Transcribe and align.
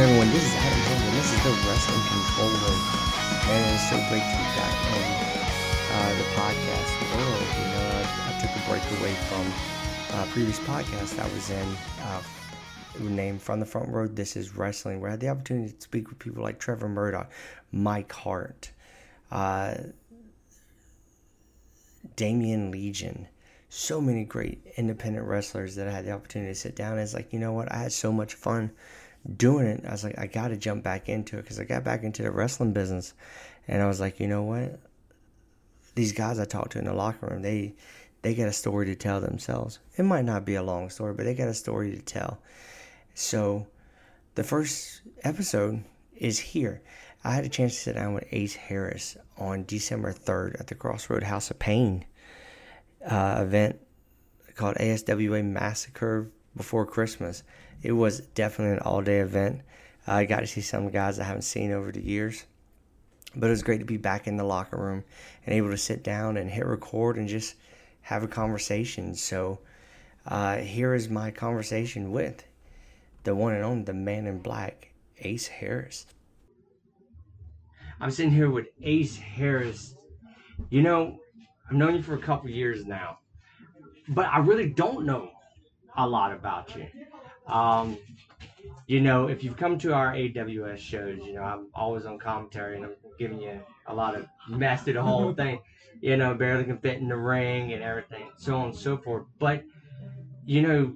everyone? 0.00 0.30
This 0.30 0.46
is 0.46 0.54
Adam 0.54 0.80
Jones, 0.88 1.02
and 1.02 1.16
this 1.18 1.30
is 1.30 1.44
the 1.44 1.50
Wrestling 1.68 2.00
Control 2.08 2.48
Room. 2.48 2.80
And 3.52 3.74
it's 3.74 3.90
so 3.90 3.96
great 4.08 4.24
to 4.24 4.36
be 4.40 4.48
back 4.56 4.76
in 4.96 5.04
uh, 5.92 6.14
the 6.16 6.24
podcast 6.40 6.92
world. 7.12 7.44
You 7.60 7.66
know, 7.68 8.08
I, 8.24 8.40
took 8.40 8.48
a 8.48 8.70
break 8.70 8.82
away 8.98 9.12
from 9.28 10.16
uh, 10.16 10.24
previous 10.30 10.58
podcast 10.60 11.20
I 11.20 11.28
was 11.34 11.50
in, 11.50 11.76
uh, 12.00 12.22
named 13.14 13.42
From 13.42 13.60
the 13.60 13.66
Front 13.66 13.90
Road. 13.90 14.16
This 14.16 14.36
is 14.36 14.56
Wrestling, 14.56 15.02
where 15.02 15.10
I 15.10 15.12
had 15.12 15.20
the 15.20 15.28
opportunity 15.28 15.74
to 15.74 15.80
speak 15.82 16.08
with 16.08 16.18
people 16.18 16.42
like 16.42 16.58
Trevor 16.58 16.88
Murdoch, 16.88 17.30
Mike 17.70 18.10
Hart, 18.10 18.70
uh, 19.30 19.74
Damian 22.16 22.70
Legion 22.70 23.26
so 23.72 24.00
many 24.00 24.24
great 24.24 24.66
independent 24.76 25.24
wrestlers 25.26 25.76
that 25.76 25.86
I 25.86 25.92
had 25.92 26.04
the 26.04 26.10
opportunity 26.10 26.50
to 26.50 26.58
sit 26.58 26.74
down. 26.74 26.98
It's 26.98 27.14
like, 27.14 27.32
you 27.32 27.38
know 27.38 27.52
what? 27.52 27.70
I 27.70 27.76
had 27.76 27.92
so 27.92 28.10
much 28.10 28.34
fun 28.34 28.72
doing 29.36 29.66
it. 29.66 29.84
I 29.86 29.92
was 29.92 30.04
like, 30.04 30.18
I 30.18 30.26
got 30.26 30.48
to 30.48 30.56
jump 30.56 30.82
back 30.82 31.08
into 31.08 31.38
it 31.38 31.42
because 31.42 31.60
I 31.60 31.64
got 31.64 31.84
back 31.84 32.02
into 32.02 32.22
the 32.22 32.30
wrestling 32.30 32.72
business. 32.72 33.14
And 33.68 33.82
I 33.82 33.86
was 33.86 34.00
like, 34.00 34.20
you 34.20 34.26
know 34.26 34.42
what? 34.42 34.80
These 35.94 36.12
guys 36.12 36.38
I 36.38 36.44
talked 36.44 36.72
to 36.72 36.78
in 36.78 36.84
the 36.84 36.94
locker 36.94 37.26
room, 37.26 37.42
they 37.42 37.74
they 38.22 38.34
got 38.34 38.48
a 38.48 38.52
story 38.52 38.86
to 38.86 38.94
tell 38.94 39.20
themselves. 39.20 39.78
It 39.96 40.02
might 40.02 40.24
not 40.24 40.44
be 40.44 40.54
a 40.54 40.62
long 40.62 40.90
story, 40.90 41.14
but 41.14 41.24
they 41.24 41.34
got 41.34 41.48
a 41.48 41.54
story 41.54 41.92
to 41.92 42.02
tell. 42.02 42.38
So 43.14 43.66
the 44.34 44.44
first 44.44 45.02
episode 45.22 45.84
is 46.14 46.38
here. 46.38 46.82
I 47.24 47.34
had 47.34 47.44
a 47.44 47.48
chance 47.48 47.74
to 47.74 47.80
sit 47.80 47.94
down 47.96 48.14
with 48.14 48.24
Ace 48.30 48.54
Harris 48.54 49.16
on 49.36 49.64
December 49.64 50.12
3rd 50.12 50.60
at 50.60 50.66
the 50.66 50.74
Crossroad 50.74 51.22
House 51.22 51.50
of 51.50 51.58
Pain 51.58 52.04
uh, 53.04 53.38
event 53.40 53.80
called 54.54 54.76
ASWA 54.76 55.44
Massacre 55.44 56.30
before 56.56 56.86
Christmas. 56.86 57.42
It 57.82 57.92
was 57.92 58.20
definitely 58.20 58.74
an 58.76 58.80
all 58.80 59.02
day 59.02 59.20
event. 59.20 59.62
I 60.06 60.24
got 60.24 60.40
to 60.40 60.46
see 60.46 60.60
some 60.60 60.90
guys 60.90 61.18
I 61.18 61.24
haven't 61.24 61.42
seen 61.42 61.72
over 61.72 61.92
the 61.92 62.02
years. 62.02 62.44
But 63.34 63.46
it 63.46 63.50
was 63.50 63.62
great 63.62 63.78
to 63.78 63.84
be 63.84 63.96
back 63.96 64.26
in 64.26 64.36
the 64.36 64.44
locker 64.44 64.76
room 64.76 65.04
and 65.46 65.54
able 65.54 65.70
to 65.70 65.76
sit 65.76 66.02
down 66.02 66.36
and 66.36 66.50
hit 66.50 66.66
record 66.66 67.16
and 67.16 67.28
just 67.28 67.54
have 68.02 68.22
a 68.22 68.28
conversation. 68.28 69.14
So 69.14 69.60
uh, 70.26 70.56
here 70.56 70.94
is 70.94 71.08
my 71.08 71.30
conversation 71.30 72.10
with 72.10 72.44
the 73.24 73.34
one 73.34 73.54
and 73.54 73.64
only, 73.64 73.84
the 73.84 73.94
man 73.94 74.26
in 74.26 74.40
black, 74.40 74.90
Ace 75.20 75.46
Harris. 75.46 76.06
I'm 78.00 78.10
sitting 78.10 78.32
here 78.32 78.50
with 78.50 78.68
Ace 78.82 79.16
Harris. 79.16 79.94
You 80.70 80.82
know, 80.82 81.20
I've 81.68 81.76
known 81.76 81.94
you 81.94 82.02
for 82.02 82.14
a 82.14 82.20
couple 82.20 82.50
years 82.50 82.84
now, 82.84 83.18
but 84.08 84.26
I 84.26 84.38
really 84.38 84.70
don't 84.70 85.04
know 85.04 85.30
a 85.96 86.06
lot 86.06 86.32
about 86.32 86.74
you. 86.74 86.86
Um, 87.50 87.98
you 88.86 89.00
know, 89.00 89.28
if 89.28 89.42
you've 89.42 89.56
come 89.56 89.78
to 89.78 89.92
our 89.92 90.12
AWS 90.14 90.78
shows, 90.78 91.18
you 91.24 91.34
know, 91.34 91.42
I'm 91.42 91.66
always 91.74 92.06
on 92.06 92.18
commentary 92.18 92.76
and 92.76 92.84
I'm 92.84 92.94
giving 93.18 93.40
you 93.40 93.60
a 93.86 93.94
lot 93.94 94.14
of 94.14 94.26
mess 94.48 94.84
to 94.84 94.92
the 94.92 95.02
whole 95.02 95.32
thing. 95.42 95.60
You 96.00 96.16
know, 96.16 96.34
barely 96.34 96.64
can 96.64 96.78
fit 96.78 96.98
in 96.98 97.08
the 97.08 97.16
ring 97.16 97.72
and 97.72 97.82
everything, 97.82 98.30
so 98.36 98.56
on 98.56 98.70
and 98.70 98.76
so 98.76 98.96
forth. 98.96 99.26
But, 99.38 99.64
you 100.46 100.62
know, 100.62 100.94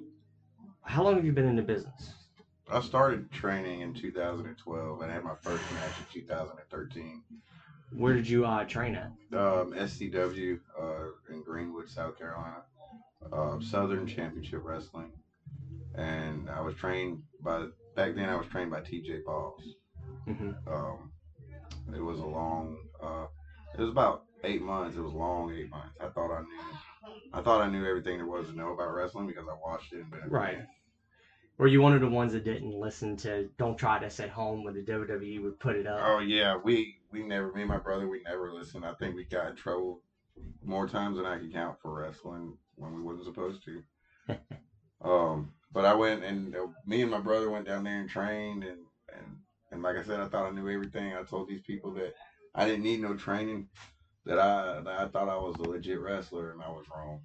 how 0.81 1.03
long 1.03 1.15
have 1.15 1.25
you 1.25 1.31
been 1.31 1.47
in 1.47 1.55
the 1.55 1.61
business? 1.61 2.13
I 2.71 2.81
started 2.81 3.31
training 3.31 3.81
in 3.81 3.93
2012 3.93 5.01
and 5.01 5.11
I 5.11 5.13
had 5.13 5.23
my 5.23 5.35
first 5.41 5.63
match 5.73 5.91
in 5.99 6.21
2013. 6.21 7.23
Where 7.91 8.13
did 8.13 8.27
you 8.27 8.45
uh, 8.45 8.63
train 8.63 8.95
at? 8.95 9.11
Um, 9.37 9.73
SCW 9.73 10.59
uh, 10.79 11.05
in 11.29 11.43
Greenwood, 11.43 11.89
South 11.89 12.17
Carolina. 12.17 12.63
Uh, 13.31 13.59
Southern 13.59 14.05
Championship 14.05 14.61
Wrestling, 14.63 15.11
and 15.97 16.49
I 16.49 16.61
was 16.61 16.75
trained 16.75 17.23
by 17.41 17.65
back 17.95 18.15
then. 18.15 18.29
I 18.29 18.35
was 18.35 18.47
trained 18.47 18.71
by 18.71 18.81
TJ 18.81 19.23
Balls. 19.25 19.61
Mm-hmm. 20.27 20.51
Um, 20.67 21.11
it 21.93 22.01
was 22.01 22.19
a 22.19 22.25
long. 22.25 22.77
Uh, 23.01 23.25
it 23.77 23.81
was 23.81 23.89
about 23.89 24.23
eight 24.43 24.61
months. 24.61 24.97
It 24.97 25.01
was 25.01 25.13
long 25.13 25.53
eight 25.53 25.69
months. 25.69 25.95
I 25.99 26.07
thought 26.07 26.31
I 26.31 26.41
knew. 26.41 27.21
I 27.33 27.41
thought 27.41 27.61
I 27.61 27.69
knew 27.69 27.85
everything 27.85 28.17
there 28.17 28.27
was 28.27 28.47
to 28.47 28.55
know 28.55 28.73
about 28.73 28.93
wrestling 28.93 29.27
because 29.27 29.45
I 29.49 29.55
watched 29.61 29.93
it 29.93 29.99
and 29.99 30.31
right. 30.31 30.59
Were 31.57 31.67
you 31.67 31.81
one 31.81 31.93
of 31.93 32.01
the 32.01 32.09
ones 32.09 32.33
that 32.33 32.43
didn't 32.43 32.73
listen 32.73 33.15
to 33.17 33.49
"Don't 33.57 33.77
Try 33.77 33.99
This 33.99 34.19
at 34.19 34.29
Home" 34.29 34.63
when 34.63 34.73
the 34.73 34.81
WWE 34.81 35.41
would 35.43 35.59
put 35.59 35.77
it 35.77 35.87
up? 35.87 36.01
Oh 36.03 36.19
yeah, 36.19 36.57
we 36.61 36.97
we 37.11 37.23
never. 37.23 37.51
Me 37.53 37.61
and 37.61 37.69
my 37.69 37.77
brother, 37.77 38.09
we 38.09 38.21
never 38.23 38.51
listened. 38.51 38.85
I 38.85 38.93
think 38.95 39.15
we 39.15 39.23
got 39.23 39.49
in 39.49 39.55
trouble 39.55 40.01
more 40.63 40.87
times 40.87 41.15
than 41.17 41.25
I 41.25 41.37
can 41.37 41.51
count 41.51 41.77
for 41.81 41.93
wrestling 41.93 42.57
when 42.75 42.93
we 42.93 43.01
wasn't 43.01 43.25
supposed 43.25 43.63
to. 43.65 44.37
um, 45.01 45.51
but 45.75 45.85
I 45.85 45.93
went 45.93 46.23
and 46.23 46.55
uh, 46.55 46.67
me 46.87 47.01
and 47.01 47.11
my 47.11 47.19
brother 47.19 47.51
went 47.51 47.67
down 47.67 47.83
there 47.83 47.99
and 47.99 48.09
trained 48.09 48.63
and 48.63 48.79
and 49.13 49.35
and 49.71 49.83
like 49.83 49.97
I 49.97 50.03
said, 50.03 50.21
I 50.21 50.27
thought 50.27 50.47
I 50.47 50.51
knew 50.51 50.69
everything. 50.69 51.13
I 51.13 51.23
told 51.23 51.49
these 51.49 51.61
people 51.61 51.91
that 51.95 52.15
I 52.55 52.65
didn't 52.65 52.83
need 52.83 53.01
no 53.01 53.13
training. 53.13 53.67
That 54.25 54.39
I 54.39 54.79
that 54.81 54.99
I 54.99 55.07
thought 55.09 55.29
I 55.29 55.35
was 55.35 55.55
a 55.59 55.69
legit 55.69 55.99
wrestler, 55.99 56.51
and 56.51 56.63
I 56.63 56.69
was 56.69 56.85
wrong. 56.89 57.21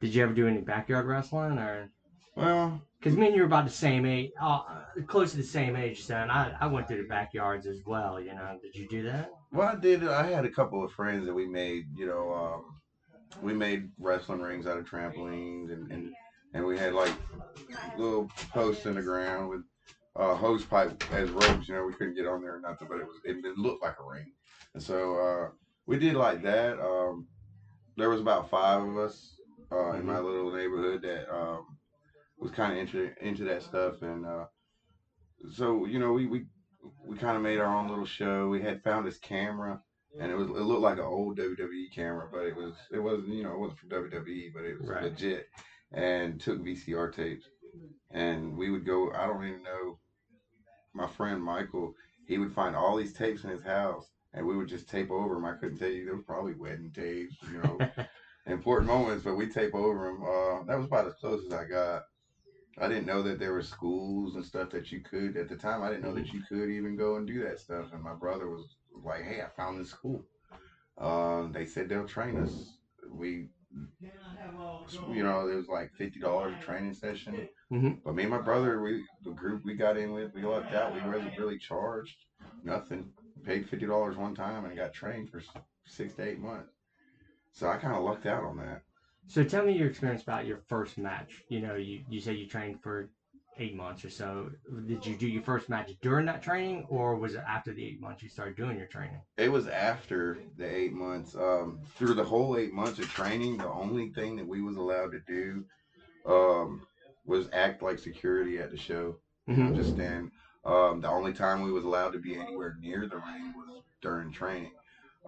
Did 0.00 0.14
you 0.14 0.22
ever 0.22 0.32
do 0.32 0.46
any 0.46 0.60
backyard 0.60 1.06
wrestling 1.06 1.58
or? 1.58 1.90
Well, 2.36 2.80
because 2.98 3.16
me 3.16 3.26
and 3.26 3.34
you 3.34 3.42
were 3.42 3.46
about 3.46 3.64
the 3.64 3.72
same 3.72 4.06
age, 4.06 4.30
uh, 4.40 4.62
close 5.08 5.32
to 5.32 5.38
the 5.38 5.42
same 5.42 5.74
age, 5.74 6.04
son. 6.04 6.30
I, 6.30 6.52
I 6.60 6.66
went 6.68 6.86
through 6.86 7.02
the 7.02 7.08
backyards 7.08 7.66
as 7.66 7.80
well. 7.84 8.20
You 8.20 8.34
know, 8.34 8.58
did 8.62 8.76
you 8.76 8.86
do 8.88 9.02
that? 9.04 9.30
Well, 9.52 9.68
I 9.68 9.74
did. 9.74 10.06
I 10.06 10.26
had 10.26 10.44
a 10.44 10.50
couple 10.50 10.84
of 10.84 10.92
friends 10.92 11.26
that 11.26 11.34
we 11.34 11.46
made. 11.46 11.86
You 11.96 12.06
know, 12.06 12.32
um, 12.32 12.80
we 13.42 13.54
made 13.54 13.88
wrestling 13.98 14.40
rings 14.40 14.66
out 14.66 14.78
of 14.78 14.84
trampolines, 14.84 15.72
and 15.72 15.90
and, 15.90 16.14
and 16.54 16.64
we 16.64 16.78
had 16.78 16.92
like 16.92 17.12
little 17.98 18.30
posts 18.52 18.86
in 18.86 18.94
the 18.94 19.02
ground 19.02 19.48
with 19.48 19.62
uh, 20.16 20.34
hose 20.34 20.64
pipe 20.64 21.02
as 21.12 21.30
ropes. 21.30 21.68
You 21.68 21.74
know, 21.74 21.84
we 21.84 21.92
couldn't 21.92 22.14
get 22.16 22.26
on 22.26 22.42
there 22.42 22.56
or 22.56 22.60
nothing, 22.60 22.88
but 22.88 22.98
it 22.98 23.06
was 23.06 23.16
it, 23.24 23.44
it 23.44 23.58
looked 23.58 23.82
like 23.82 23.96
a 24.00 24.10
ring, 24.10 24.32
and 24.74 24.82
so 24.82 25.16
uh, 25.16 25.48
we 25.86 25.98
did 25.98 26.14
like 26.14 26.42
that. 26.42 26.78
Um, 26.80 27.26
there 27.96 28.10
was 28.10 28.20
about 28.20 28.50
five 28.50 28.82
of 28.82 28.96
us 28.96 29.34
uh, 29.70 29.74
mm-hmm. 29.74 30.00
in 30.00 30.06
my 30.06 30.18
little 30.18 30.52
neighborhood 30.52 31.02
that. 31.02 31.32
Um, 31.34 31.76
was 32.40 32.50
kind 32.50 32.72
of 32.72 32.78
into 32.78 33.10
into 33.20 33.44
that 33.44 33.62
stuff, 33.62 34.02
and 34.02 34.26
uh, 34.26 34.46
so 35.52 35.84
you 35.84 35.98
know 35.98 36.12
we 36.12 36.26
we 36.26 36.46
we 37.04 37.16
kind 37.16 37.36
of 37.36 37.42
made 37.42 37.58
our 37.58 37.76
own 37.76 37.88
little 37.88 38.06
show. 38.06 38.48
We 38.48 38.62
had 38.62 38.82
found 38.82 39.06
this 39.06 39.18
camera, 39.18 39.80
and 40.18 40.32
it 40.32 40.34
was 40.34 40.48
it 40.48 40.62
looked 40.62 40.82
like 40.82 40.98
an 40.98 41.04
old 41.04 41.38
WWE 41.38 41.92
camera, 41.94 42.28
but 42.32 42.46
it 42.46 42.56
was 42.56 42.74
it 42.92 42.98
wasn't 42.98 43.28
you 43.28 43.42
know 43.42 43.52
it 43.52 43.58
wasn't 43.58 43.78
from 43.78 43.90
WWE, 43.90 44.52
but 44.54 44.64
it 44.64 44.80
was 44.80 44.88
right. 44.88 45.02
legit, 45.04 45.48
and 45.92 46.40
took 46.40 46.60
VCR 46.60 47.14
tapes, 47.14 47.44
and 48.10 48.56
we 48.56 48.70
would 48.70 48.84
go. 48.84 49.12
I 49.12 49.26
don't 49.26 49.44
even 49.44 49.62
know. 49.62 49.98
My 50.92 51.06
friend 51.06 51.42
Michael, 51.42 51.94
he 52.26 52.38
would 52.38 52.52
find 52.52 52.74
all 52.74 52.96
these 52.96 53.12
tapes 53.12 53.44
in 53.44 53.50
his 53.50 53.62
house, 53.62 54.10
and 54.34 54.46
we 54.46 54.56
would 54.56 54.68
just 54.68 54.88
tape 54.88 55.10
over 55.10 55.34
them. 55.34 55.44
I 55.44 55.54
couldn't 55.54 55.78
tell 55.78 55.88
you. 55.88 56.04
There 56.04 56.16
was 56.16 56.24
probably 56.24 56.54
wedding 56.54 56.92
tapes, 56.94 57.36
you 57.50 57.62
know, 57.62 57.78
important 58.46 58.88
moments, 58.88 59.24
but 59.24 59.36
we 59.36 59.48
tape 59.48 59.74
over 59.74 60.06
them. 60.06 60.22
Uh, 60.22 60.64
that 60.64 60.76
was 60.76 60.86
about 60.86 61.06
as 61.06 61.14
close 61.14 61.44
as 61.46 61.52
I 61.52 61.64
got. 61.64 62.02
I 62.78 62.88
didn't 62.88 63.06
know 63.06 63.22
that 63.22 63.38
there 63.38 63.52
were 63.52 63.62
schools 63.62 64.36
and 64.36 64.44
stuff 64.44 64.70
that 64.70 64.90
you 64.90 65.00
could 65.00 65.36
at 65.36 65.48
the 65.48 65.56
time. 65.56 65.82
I 65.82 65.90
didn't 65.90 66.04
know 66.04 66.14
that 66.14 66.26
mm-hmm. 66.26 66.36
you 66.36 66.42
could 66.48 66.70
even 66.70 66.96
go 66.96 67.16
and 67.16 67.26
do 67.26 67.42
that 67.44 67.60
stuff. 67.60 67.92
And 67.92 68.02
my 68.02 68.14
brother 68.14 68.48
was 68.48 68.76
like, 69.04 69.22
"Hey, 69.22 69.42
I 69.42 69.48
found 69.56 69.78
this 69.78 69.90
school. 69.90 70.24
Um, 70.98 71.52
they 71.52 71.66
said 71.66 71.88
they'll 71.88 72.06
train 72.06 72.36
us. 72.36 72.76
We, 73.10 73.48
you 75.12 75.22
know, 75.22 75.48
it 75.48 75.54
was 75.54 75.68
like 75.68 75.92
fifty 75.94 76.20
dollars 76.20 76.54
a 76.58 76.64
training 76.64 76.94
session. 76.94 77.48
Mm-hmm. 77.72 77.92
But 78.04 78.14
me 78.14 78.24
and 78.24 78.32
my 78.32 78.40
brother, 78.40 78.80
we 78.80 79.04
the 79.24 79.30
group 79.30 79.64
we 79.64 79.74
got 79.74 79.96
in 79.96 80.12
with, 80.12 80.34
we 80.34 80.42
lucked 80.42 80.74
out. 80.74 80.94
We 80.94 81.00
wasn't 81.08 81.38
really 81.38 81.58
charged 81.58 82.16
nothing. 82.64 83.10
Paid 83.44 83.68
fifty 83.68 83.86
dollars 83.86 84.16
one 84.16 84.34
time 84.34 84.64
and 84.64 84.76
got 84.76 84.92
trained 84.92 85.30
for 85.30 85.42
six 85.86 86.14
to 86.14 86.28
eight 86.28 86.40
months. 86.40 86.72
So 87.52 87.68
I 87.68 87.76
kind 87.76 87.94
of 87.94 88.02
lucked 88.02 88.26
out 88.26 88.44
on 88.44 88.58
that. 88.58 88.82
So 89.26 89.44
tell 89.44 89.64
me 89.64 89.72
your 89.72 89.88
experience 89.88 90.22
about 90.22 90.46
your 90.46 90.60
first 90.68 90.98
match. 90.98 91.42
You 91.48 91.60
know, 91.60 91.76
you, 91.76 92.02
you 92.08 92.20
said 92.20 92.36
you 92.36 92.46
trained 92.46 92.82
for 92.82 93.10
eight 93.60 93.76
months 93.76 94.04
or 94.04 94.10
so. 94.10 94.50
Did 94.86 95.04
you 95.04 95.14
do 95.14 95.28
your 95.28 95.42
first 95.42 95.68
match 95.68 95.92
during 96.00 96.26
that 96.26 96.42
training, 96.42 96.86
or 96.88 97.14
was 97.16 97.34
it 97.34 97.44
after 97.46 97.72
the 97.72 97.84
eight 97.84 98.00
months 98.00 98.22
you 98.22 98.28
started 98.28 98.56
doing 98.56 98.76
your 98.76 98.86
training? 98.86 99.20
It 99.36 99.52
was 99.52 99.68
after 99.68 100.38
the 100.56 100.64
eight 100.64 100.92
months. 100.92 101.34
Um, 101.34 101.80
through 101.96 102.14
the 102.14 102.24
whole 102.24 102.56
eight 102.56 102.72
months 102.72 102.98
of 102.98 103.08
training, 103.08 103.58
the 103.58 103.68
only 103.68 104.08
thing 104.08 104.36
that 104.36 104.46
we 104.46 104.62
was 104.62 104.76
allowed 104.76 105.12
to 105.12 105.20
do 105.20 105.64
um, 106.26 106.86
was 107.26 107.48
act 107.52 107.82
like 107.82 107.98
security 107.98 108.58
at 108.58 108.70
the 108.70 108.76
show. 108.76 109.16
Mm-hmm. 109.48 109.74
Just 109.76 109.94
stand. 109.94 110.30
Um, 110.64 111.00
the 111.00 111.08
only 111.08 111.32
time 111.32 111.62
we 111.62 111.72
was 111.72 111.84
allowed 111.84 112.12
to 112.12 112.18
be 112.18 112.36
anywhere 112.36 112.76
near 112.80 113.06
the 113.06 113.16
ring 113.16 113.54
was 113.56 113.82
during 114.00 114.32
training. 114.32 114.72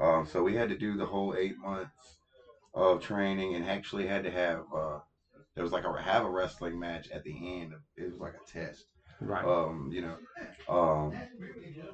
Um, 0.01 0.27
so 0.27 0.43
we 0.43 0.57
had 0.57 0.69
to 0.71 0.77
do 0.77 0.97
the 0.97 1.07
whole 1.07 1.35
eight 1.37 1.57
months 1.59 2.19
of 2.75 3.01
training 3.01 3.55
and 3.55 3.69
actually 3.69 4.07
had 4.07 4.25
to 4.25 4.31
have 4.31 4.65
uh, 4.75 4.99
there 5.55 5.65
was 5.65 5.73
like 5.73 5.85
a 5.85 6.03
have 6.03 6.25
a 6.25 6.31
wrestling 6.31 6.79
match 6.79 7.11
at 7.11 7.25
the 7.25 7.61
end. 7.61 7.73
It 7.97 8.11
was 8.11 8.21
like 8.21 8.35
a 8.35 8.51
test. 8.51 8.85
Right. 9.21 9.45
Um, 9.45 9.91
you 9.93 10.03
know, 10.03 10.17
um, 10.69 11.13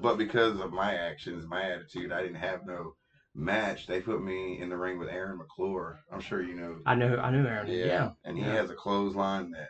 but 0.01 0.17
because 0.17 0.61
of 0.61 0.73
my 0.73 0.95
actions, 0.95 1.45
my 1.47 1.63
attitude, 1.63 2.13
I 2.13 2.23
didn't 2.23 2.37
have 2.37 2.65
no 2.65 2.95
match. 3.35 3.87
They 3.87 4.01
put 4.01 4.23
me 4.23 4.61
in 4.61 4.71
the 4.71 4.77
ring 4.77 4.99
with 4.99 5.09
Aaron 5.09 5.39
McClure. 5.39 6.01
I'm 6.13 6.21
sure 6.21 6.43
you 6.43 6.55
know. 6.55 6.79
I 6.87 6.95
know. 6.95 7.19
I 7.19 7.31
knew 7.31 7.47
Aaron. 7.47 7.71
Yeah. 7.71 7.85
yeah. 7.85 8.11
And 8.25 8.39
he 8.39 8.45
yeah. 8.45 8.55
has 8.55 8.71
a 8.71 8.75
clothesline 8.75 9.51
that, 9.51 9.69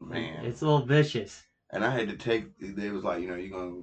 man, 0.00 0.44
it's 0.44 0.62
a 0.62 0.66
little 0.66 0.84
vicious. 0.84 1.42
and 1.70 1.84
I 1.84 1.90
had 1.90 2.08
to 2.08 2.16
take. 2.16 2.46
It 2.58 2.92
was 2.92 3.04
like 3.04 3.22
you 3.22 3.28
know 3.28 3.36
you're 3.36 3.58
gonna 3.58 3.82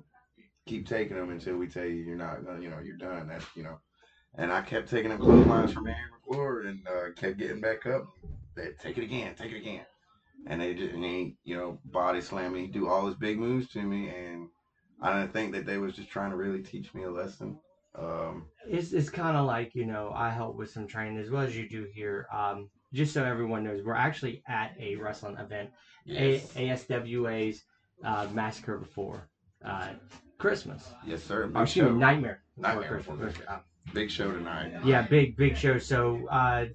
keep 0.67 0.87
taking 0.87 1.17
them 1.17 1.31
until 1.31 1.57
we 1.57 1.67
tell 1.67 1.85
you 1.85 1.95
you're 1.95 2.17
not 2.17 2.45
gonna 2.45 2.61
you 2.61 2.69
know 2.69 2.79
you're 2.83 2.97
done. 2.97 3.27
That's 3.27 3.45
you 3.55 3.63
know. 3.63 3.79
And 4.35 4.51
I 4.51 4.61
kept 4.61 4.89
taking 4.89 5.09
them 5.09 5.19
clotheslines 5.19 5.73
from 5.73 5.87
Aaron 5.87 6.11
McClure 6.13 6.61
and 6.61 6.87
uh, 6.87 7.11
kept 7.15 7.37
getting 7.37 7.59
back 7.59 7.85
up. 7.85 8.05
They 8.55 8.71
take 8.81 8.97
it 8.97 9.03
again, 9.03 9.35
take 9.35 9.51
it 9.51 9.57
again, 9.57 9.85
and 10.47 10.59
they 10.61 10.73
didn't. 10.73 11.01
He, 11.01 11.37
you 11.43 11.55
know, 11.57 11.79
body 11.85 12.21
slam 12.21 12.53
me, 12.53 12.67
do 12.67 12.87
all 12.87 13.05
his 13.07 13.15
big 13.15 13.39
moves 13.39 13.69
to 13.69 13.81
me, 13.81 14.09
and 14.09 14.49
I 15.01 15.19
didn't 15.19 15.33
think 15.33 15.53
that 15.53 15.65
they 15.65 15.77
was 15.77 15.95
just 15.95 16.09
trying 16.09 16.31
to 16.31 16.37
really 16.37 16.61
teach 16.61 16.93
me 16.93 17.03
a 17.03 17.11
lesson. 17.11 17.57
Um, 17.97 18.47
it's 18.67 18.93
it's 18.93 19.09
kind 19.09 19.35
of 19.35 19.45
like 19.45 19.75
you 19.75 19.85
know 19.85 20.11
I 20.15 20.29
help 20.29 20.55
with 20.55 20.71
some 20.71 20.87
training 20.87 21.17
as 21.17 21.29
well 21.29 21.43
as 21.43 21.55
you 21.57 21.67
do 21.67 21.87
here. 21.93 22.27
Um, 22.33 22.69
just 22.93 23.13
so 23.13 23.23
everyone 23.23 23.63
knows, 23.63 23.83
we're 23.83 23.93
actually 23.93 24.43
at 24.47 24.75
a 24.79 24.95
wrestling 24.97 25.37
event, 25.37 25.69
yes. 26.05 26.53
a- 26.55 26.69
ASWA's 26.69 27.63
uh, 28.03 28.27
Massacre 28.33 28.77
before 28.77 29.29
uh, 29.63 29.89
Christmas. 30.37 30.89
Yes, 31.05 31.23
sir. 31.23 31.47
Big 31.47 31.57
oh, 31.57 31.61
excuse 31.61 31.89
me, 31.89 31.97
Nightmare. 31.97 32.43
Nightmare. 32.57 32.87
Christmas. 32.87 33.33
Big 33.93 34.11
show 34.11 34.31
tonight. 34.31 34.73
Yeah, 34.85 35.03
big 35.03 35.35
big 35.37 35.57
show. 35.57 35.77
So 35.77 36.27
uh, 36.29 36.65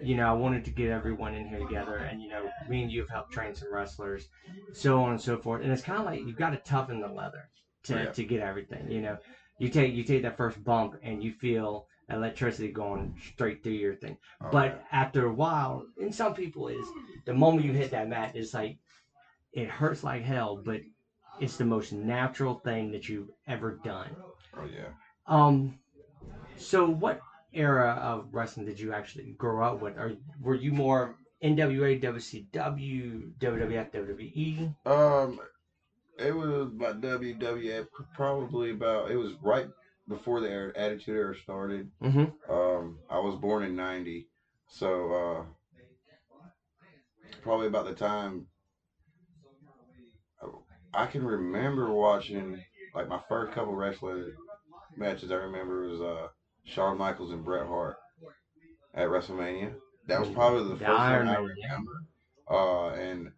you 0.00 0.16
know, 0.16 0.26
I 0.28 0.32
wanted 0.32 0.64
to 0.64 0.70
get 0.70 0.90
everyone 0.90 1.34
in 1.34 1.46
here 1.46 1.58
together, 1.58 1.96
and 1.96 2.20
you 2.20 2.28
know, 2.28 2.48
me 2.68 2.82
and 2.82 2.90
you 2.90 3.00
have 3.00 3.10
helped 3.10 3.32
train 3.32 3.54
some 3.54 3.72
wrestlers, 3.72 4.28
so 4.72 5.02
on 5.02 5.10
and 5.10 5.20
so 5.20 5.38
forth. 5.38 5.62
And 5.62 5.72
it's 5.72 5.82
kind 5.82 5.98
of 5.98 6.06
like 6.06 6.20
you've 6.20 6.36
got 6.36 6.50
to 6.50 6.58
toughen 6.58 7.00
the 7.00 7.08
leather 7.08 7.48
to, 7.84 7.94
yeah. 7.94 8.10
to 8.10 8.24
get 8.24 8.40
everything. 8.40 8.90
You 8.90 9.02
know, 9.02 9.18
you 9.58 9.68
take 9.68 9.94
you 9.94 10.04
take 10.04 10.22
that 10.22 10.36
first 10.36 10.62
bump, 10.64 10.94
and 11.02 11.22
you 11.22 11.32
feel 11.32 11.86
electricity 12.08 12.70
going 12.70 13.14
straight 13.32 13.62
through 13.62 13.72
your 13.72 13.94
thing. 13.94 14.16
Oh, 14.42 14.48
but 14.50 14.66
yeah. 14.66 15.00
after 15.00 15.26
a 15.26 15.32
while, 15.32 15.84
and 16.00 16.14
some 16.14 16.34
people 16.34 16.68
is 16.68 16.86
the 17.24 17.34
moment 17.34 17.66
you 17.66 17.72
hit 17.72 17.90
that 17.92 18.08
mat, 18.08 18.32
it's 18.34 18.54
like 18.54 18.78
it 19.52 19.68
hurts 19.68 20.02
like 20.02 20.22
hell, 20.22 20.60
but 20.64 20.80
it's 21.40 21.56
the 21.56 21.64
most 21.64 21.92
natural 21.92 22.56
thing 22.56 22.92
that 22.92 23.08
you've 23.08 23.30
ever 23.46 23.78
done. 23.84 24.14
Oh 24.56 24.64
yeah. 24.64 24.88
Um. 25.26 25.78
So 26.56 26.88
what 26.88 27.20
era 27.52 27.98
of 28.02 28.28
wrestling 28.32 28.66
did 28.66 28.80
you 28.80 28.92
actually 28.92 29.32
grow 29.32 29.64
up 29.64 29.80
with? 29.80 29.96
Or 29.96 30.14
were 30.40 30.54
you 30.54 30.72
more 30.72 31.16
NWA, 31.42 32.02
WCW, 32.02 33.32
WWF, 33.38 33.92
WWE? 33.92 34.74
Um, 34.86 35.40
it 36.18 36.34
was 36.34 36.68
about 36.68 37.00
WWF. 37.00 37.86
Probably 38.14 38.70
about 38.70 39.10
it 39.10 39.16
was 39.16 39.32
right 39.42 39.68
before 40.08 40.40
the 40.40 40.72
Attitude 40.76 41.16
Era 41.16 41.34
started. 41.42 41.90
Mm-hmm. 42.02 42.52
Um, 42.52 42.98
I 43.10 43.18
was 43.18 43.36
born 43.36 43.64
in 43.64 43.76
'90, 43.76 44.28
so 44.68 45.12
uh, 45.12 45.44
probably 47.42 47.66
about 47.66 47.86
the 47.86 47.94
time 47.94 48.46
I 50.94 51.06
can 51.06 51.24
remember 51.24 51.90
watching 51.92 52.62
like 52.94 53.08
my 53.08 53.20
first 53.28 53.52
couple 53.52 53.74
wrestling 53.74 54.34
matches. 54.96 55.30
I 55.30 55.36
remember 55.36 55.88
was 55.88 56.00
uh, 56.00 56.28
Shawn 56.64 56.98
Michaels 56.98 57.32
and 57.32 57.44
Bret 57.44 57.66
Hart 57.66 57.96
at 58.94 59.08
WrestleMania. 59.08 59.74
That 60.08 60.20
was 60.20 60.28
probably 60.30 60.64
the, 60.64 60.76
first 60.76 60.88
one 60.88 61.28
I 61.28 61.36
remember. 61.36 62.04
Uh, 62.50 62.88
and 62.90 63.30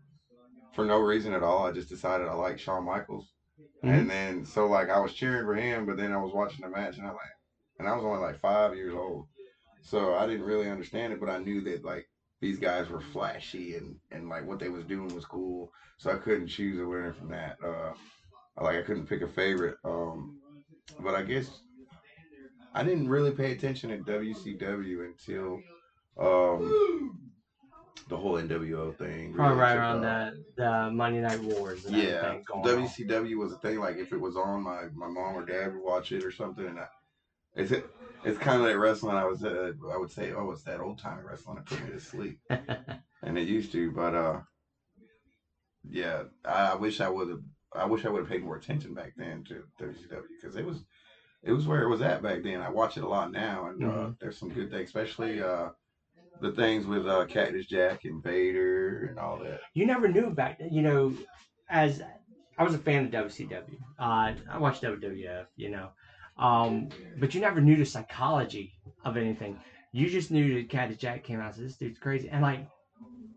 for 0.72 0.84
no 0.84 0.98
reason 0.98 1.32
at 1.32 1.42
all, 1.42 1.66
I 1.66 1.72
just 1.72 1.88
decided 1.88 2.26
I 2.26 2.34
like 2.34 2.58
Shawn 2.58 2.84
Michaels. 2.84 3.28
Mm-hmm. 3.84 3.94
And 3.94 4.10
then 4.10 4.44
so 4.44 4.66
like 4.66 4.88
I 4.90 4.98
was 4.98 5.12
cheering 5.12 5.44
for 5.44 5.54
him, 5.54 5.86
but 5.86 5.96
then 5.96 6.12
I 6.12 6.16
was 6.16 6.32
watching 6.32 6.62
the 6.62 6.68
match 6.68 6.96
and 6.96 7.06
I 7.06 7.10
like, 7.10 7.20
and 7.78 7.88
I 7.88 7.94
was 7.94 8.04
only 8.04 8.20
like 8.20 8.40
five 8.40 8.74
years 8.74 8.94
old, 8.94 9.26
so 9.82 10.14
I 10.14 10.26
didn't 10.26 10.46
really 10.46 10.70
understand 10.70 11.12
it, 11.12 11.20
but 11.20 11.28
I 11.28 11.38
knew 11.38 11.60
that 11.62 11.84
like 11.84 12.08
these 12.40 12.58
guys 12.58 12.88
were 12.88 13.00
flashy 13.00 13.76
and 13.76 13.96
and 14.10 14.28
like 14.28 14.46
what 14.46 14.58
they 14.58 14.68
was 14.68 14.84
doing 14.84 15.14
was 15.14 15.26
cool, 15.26 15.70
so 15.98 16.10
I 16.10 16.16
couldn't 16.16 16.48
choose 16.48 16.80
a 16.80 16.86
winner 16.86 17.12
from 17.12 17.28
that. 17.28 17.56
Uh, 17.64 17.92
like 18.60 18.76
I 18.76 18.82
couldn't 18.82 19.06
pick 19.06 19.22
a 19.22 19.28
favorite. 19.28 19.76
Um, 19.84 20.38
but 21.00 21.14
I 21.14 21.22
guess 21.22 21.50
I 22.74 22.82
didn't 22.82 23.08
really 23.08 23.30
pay 23.30 23.52
attention 23.52 23.90
to 23.90 23.98
WCW 23.98 25.06
until 25.06 25.60
um, 26.18 27.30
the 28.08 28.16
whole 28.16 28.34
NWO 28.34 28.96
thing. 28.96 29.32
Really 29.32 29.52
oh, 29.52 29.54
right 29.54 29.76
around 29.76 30.00
the 30.00 30.44
the 30.56 30.90
Monday 30.90 31.20
Night 31.20 31.40
Wars. 31.40 31.86
yeah, 31.88 32.38
WCW 32.48 33.32
on. 33.32 33.38
was 33.38 33.52
a 33.52 33.58
thing. 33.58 33.78
Like 33.78 33.96
if 33.96 34.12
it 34.12 34.20
was 34.20 34.36
on, 34.36 34.62
my 34.62 34.86
my 34.92 35.06
mom 35.06 35.36
or 35.36 35.46
dad 35.46 35.72
would 35.72 35.84
watch 35.84 36.10
it 36.10 36.24
or 36.24 36.32
something, 36.32 36.66
and 36.66 36.80
I, 36.80 36.86
it's 37.54 37.72
it's 38.24 38.38
kind 38.38 38.60
of 38.60 38.66
like 38.66 38.76
wrestling. 38.76 39.16
I 39.16 39.24
was 39.24 39.44
uh, 39.44 39.72
I 39.92 39.96
would 39.96 40.10
say, 40.10 40.32
oh, 40.32 40.50
it's 40.50 40.64
that 40.64 40.80
old 40.80 40.98
time 40.98 41.24
wrestling 41.24 41.56
that 41.56 41.66
put 41.66 41.84
me 41.84 41.92
to 41.92 42.00
sleep, 42.00 42.38
and 43.22 43.38
it 43.38 43.46
used 43.46 43.70
to. 43.72 43.92
But 43.92 44.14
uh, 44.16 44.40
yeah, 45.88 46.24
I, 46.44 46.72
I 46.72 46.74
wish 46.74 47.00
I 47.00 47.08
would 47.08 47.28
have. 47.28 47.42
I 47.72 47.86
wish 47.86 48.04
I 48.04 48.08
would 48.08 48.20
have 48.20 48.30
paid 48.30 48.44
more 48.44 48.56
attention 48.56 48.94
back 48.94 49.12
then 49.16 49.44
to 49.44 49.64
WCW 49.80 50.22
because 50.40 50.56
it 50.56 50.64
was 50.64 50.84
it 51.44 51.52
was 51.52 51.66
where 51.66 51.82
it 51.82 51.88
was 51.88 52.00
at 52.00 52.22
back 52.22 52.42
then. 52.42 52.60
I 52.60 52.70
watch 52.70 52.96
it 52.96 53.04
a 53.04 53.08
lot 53.08 53.30
now, 53.30 53.66
and 53.66 53.84
uh, 53.84 53.86
mm-hmm. 53.86 54.06
uh, 54.06 54.10
there's 54.20 54.38
some 54.38 54.48
good 54.48 54.70
things, 54.70 54.88
especially 54.88 55.42
uh, 55.42 55.68
the 56.40 56.52
things 56.52 56.86
with 56.86 57.06
uh, 57.06 57.26
Cactus 57.26 57.66
Jack 57.66 58.04
and 58.04 58.22
Vader 58.22 59.06
and 59.10 59.18
all 59.18 59.38
that. 59.38 59.60
You 59.74 59.86
never 59.86 60.08
knew 60.08 60.30
back 60.30 60.58
then, 60.58 60.72
you 60.72 60.82
know, 60.82 61.14
as 61.68 62.02
I 62.58 62.64
was 62.64 62.74
a 62.74 62.78
fan 62.78 63.06
of 63.06 63.10
WCW. 63.10 63.76
Uh, 63.98 64.32
I 64.50 64.58
watched 64.58 64.82
WWF, 64.82 65.46
you 65.56 65.70
know, 65.70 65.90
um, 66.38 66.88
but 67.18 67.34
you 67.34 67.40
never 67.40 67.60
knew 67.60 67.76
the 67.76 67.84
psychology 67.84 68.72
of 69.04 69.16
anything. 69.16 69.58
You 69.92 70.08
just 70.08 70.30
knew 70.30 70.54
that 70.54 70.70
Cactus 70.70 70.96
Jack 70.96 71.24
came 71.24 71.40
out 71.40 71.46
and 71.46 71.54
said, 71.56 71.64
"This 71.66 71.76
dude's 71.76 71.98
crazy," 71.98 72.28
and 72.28 72.42
like. 72.42 72.66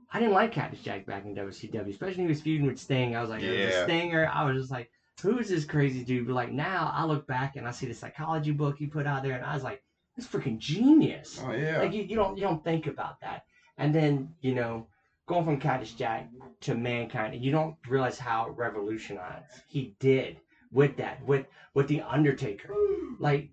I 0.09 0.19
didn't 0.19 0.35
like 0.35 0.53
Cactus 0.53 0.79
Jack 0.79 1.05
back 1.05 1.25
in 1.25 1.35
WCW, 1.35 1.89
especially 1.89 2.19
when 2.19 2.27
he 2.27 2.31
was 2.31 2.41
feuding 2.41 2.65
with 2.65 2.79
Sting. 2.79 3.17
I 3.17 3.19
was 3.19 3.29
like, 3.29 3.41
yeah. 3.41 3.65
the 3.65 3.83
Stinger. 3.83 4.31
I 4.33 4.45
was 4.45 4.57
just 4.57 4.71
like, 4.71 4.89
who 5.21 5.39
is 5.39 5.49
this 5.49 5.65
crazy 5.65 6.03
dude? 6.03 6.27
But 6.27 6.33
like 6.33 6.51
now, 6.51 6.91
I 6.93 7.05
look 7.05 7.25
back 7.27 7.55
and 7.55 7.67
I 7.67 7.71
see 7.71 7.87
the 7.87 7.93
psychology 7.93 8.51
book 8.51 8.77
he 8.77 8.85
put 8.85 9.07
out 9.07 9.23
there, 9.23 9.33
and 9.35 9.45
I 9.45 9.53
was 9.53 9.63
like, 9.63 9.81
this 10.15 10.27
freaking 10.27 10.57
genius. 10.57 11.41
Oh 11.45 11.51
yeah. 11.51 11.79
Like 11.79 11.93
you, 11.93 12.03
you 12.03 12.15
don't 12.15 12.37
you 12.37 12.43
don't 12.43 12.63
think 12.63 12.87
about 12.87 13.21
that, 13.21 13.45
and 13.77 13.93
then 13.93 14.33
you 14.41 14.55
know 14.55 14.87
going 15.27 15.45
from 15.45 15.59
Cactus 15.59 15.93
Jack 15.93 16.29
to 16.61 16.75
Mankind, 16.75 17.43
you 17.43 17.51
don't 17.51 17.75
realize 17.87 18.17
how 18.17 18.49
revolutionized 18.49 19.61
he 19.67 19.95
did 19.99 20.37
with 20.71 20.97
that, 20.97 21.23
with 21.25 21.45
with 21.73 21.87
the 21.87 22.01
Undertaker. 22.01 22.73
Like 23.19 23.49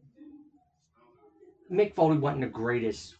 Mick 1.70 1.94
Foley 1.94 2.18
wasn't 2.18 2.42
the 2.42 2.46
greatest 2.48 3.16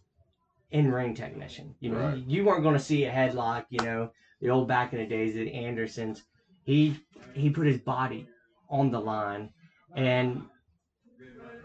in 0.71 0.91
ring 0.91 1.15
technician. 1.15 1.75
You 1.81 1.91
know, 1.93 2.01
right. 2.01 2.27
you 2.27 2.45
weren't 2.45 2.63
going 2.63 2.77
to 2.77 2.83
see 2.83 3.05
a 3.05 3.13
headlock. 3.13 3.67
You 3.71 3.85
know, 3.85 4.11
the 4.41 4.51
old 4.51 4.69
back 4.69 4.93
in 4.93 4.99
the 4.99 5.07
days, 5.07 5.37
at 5.37 5.47
Andersons. 5.49 6.23
He 6.63 6.99
he 7.35 7.51
put 7.51 7.67
his 7.67 7.79
body 7.79 8.27
on 8.69 8.91
the 8.91 9.01
line. 9.01 9.51
And 9.97 10.43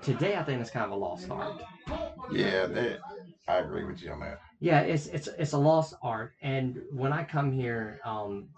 today, 0.01 0.35
I 0.35 0.43
think 0.43 0.61
it's 0.61 0.69
kind 0.69 0.85
of 0.85 0.91
a 0.91 0.95
lost 0.95 1.29
art. 1.29 1.61
Yeah, 2.31 2.67
that, 2.67 2.99
I 3.47 3.57
agree 3.57 3.85
with 3.85 4.01
you 4.01 4.11
on 4.11 4.19
that. 4.21 4.39
Yeah, 4.59 4.81
it's 4.81 5.07
it's 5.07 5.27
it's 5.27 5.53
a 5.53 5.57
lost 5.57 5.95
art. 6.03 6.33
And 6.41 6.81
when 6.91 7.13
I 7.13 7.23
come 7.23 7.51
here, 7.51 7.99
um, 8.05 8.49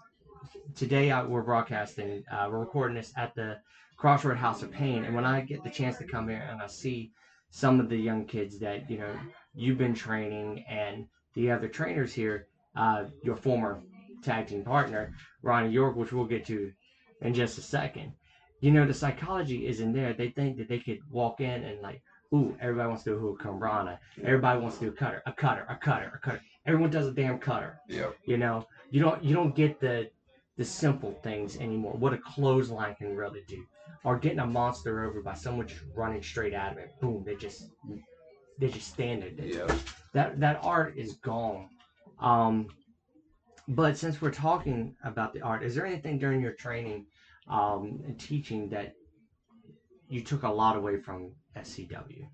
today 0.74 1.10
I, 1.10 1.22
we're 1.24 1.42
broadcasting, 1.42 2.24
uh, 2.30 2.48
we're 2.50 2.60
recording 2.60 2.96
this 2.96 3.12
at 3.16 3.34
the 3.34 3.58
Crossroad 3.96 4.36
House 4.36 4.62
of 4.62 4.70
Pain. 4.70 5.04
And 5.04 5.14
when 5.14 5.24
I 5.24 5.40
get 5.40 5.62
the 5.62 5.70
chance 5.70 5.96
to 5.98 6.04
come 6.04 6.28
here 6.28 6.46
and 6.50 6.60
I 6.60 6.66
see 6.66 7.12
some 7.50 7.80
of 7.80 7.88
the 7.88 7.96
young 7.96 8.26
kids 8.26 8.58
that 8.60 8.90
you 8.90 8.98
know 8.98 9.14
you've 9.54 9.78
been 9.78 9.94
training 9.94 10.64
and 10.68 11.06
the 11.34 11.50
other 11.50 11.68
trainers 11.68 12.12
here, 12.12 12.48
uh, 12.76 13.04
your 13.22 13.36
former 13.36 13.82
tag 14.22 14.46
team 14.48 14.64
partner 14.64 15.14
Ronnie 15.42 15.70
York, 15.70 15.96
which 15.96 16.12
we'll 16.12 16.26
get 16.26 16.46
to 16.46 16.72
in 17.20 17.34
just 17.34 17.58
a 17.58 17.62
second. 17.62 18.12
You 18.62 18.70
know, 18.70 18.86
the 18.86 18.94
psychology 18.94 19.66
is 19.66 19.80
in 19.80 19.92
there. 19.92 20.12
They 20.12 20.30
think 20.30 20.56
that 20.58 20.68
they 20.68 20.78
could 20.78 21.00
walk 21.10 21.40
in 21.40 21.64
and 21.64 21.82
like, 21.82 22.00
ooh, 22.32 22.56
everybody 22.60 22.88
wants 22.88 23.02
to 23.02 23.10
do 23.10 23.16
a 23.16 23.20
hurricanrana. 23.20 23.98
Everybody 24.22 24.60
wants 24.60 24.78
to 24.78 24.84
do 24.84 24.90
a 24.90 24.94
cutter, 24.94 25.20
a 25.26 25.32
cutter, 25.32 25.66
a 25.68 25.74
cutter, 25.74 26.12
a 26.14 26.18
cutter. 26.24 26.40
Everyone 26.64 26.88
does 26.88 27.08
a 27.08 27.12
damn 27.12 27.40
cutter. 27.40 27.80
Yeah. 27.88 28.10
You 28.24 28.36
know, 28.36 28.68
you 28.90 29.00
don't 29.02 29.22
you 29.22 29.34
don't 29.34 29.56
get 29.56 29.80
the 29.80 30.08
the 30.56 30.64
simple 30.64 31.18
things 31.24 31.56
anymore. 31.56 31.94
What 31.94 32.12
a 32.12 32.18
clothesline 32.18 32.94
can 32.94 33.16
really 33.16 33.42
do, 33.48 33.64
or 34.04 34.16
getting 34.16 34.38
a 34.38 34.46
monster 34.46 35.04
over 35.04 35.20
by 35.22 35.34
someone 35.34 35.66
just 35.66 35.82
running 35.96 36.22
straight 36.22 36.54
out 36.54 36.70
of 36.70 36.78
it. 36.78 36.94
Boom! 37.00 37.24
They 37.26 37.34
just 37.34 37.64
they 38.60 38.68
just 38.68 38.86
stand 38.86 39.24
there. 39.24 39.44
Yeah. 39.44 39.74
That 40.12 40.38
that 40.38 40.60
art 40.62 40.96
is 40.96 41.14
gone. 41.14 41.68
Um, 42.20 42.68
but 43.66 43.96
since 43.96 44.22
we're 44.22 44.30
talking 44.30 44.94
about 45.02 45.32
the 45.34 45.40
art, 45.40 45.64
is 45.64 45.74
there 45.74 45.84
anything 45.84 46.18
during 46.18 46.40
your 46.40 46.52
training 46.52 47.06
um, 47.48 48.00
teaching 48.18 48.68
that 48.70 48.94
you 50.08 50.22
took 50.22 50.42
a 50.42 50.48
lot 50.48 50.76
away 50.76 51.00
from 51.00 51.32
SCW? 51.56 52.26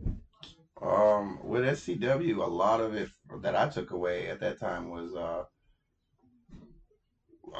Um, 0.80 1.40
with 1.42 1.64
SCW, 1.64 2.38
a 2.38 2.46
lot 2.46 2.80
of 2.80 2.94
it 2.94 3.08
that 3.42 3.56
I 3.56 3.68
took 3.68 3.90
away 3.90 4.28
at 4.28 4.40
that 4.40 4.60
time 4.60 4.90
was, 4.90 5.14
uh, 5.14 5.44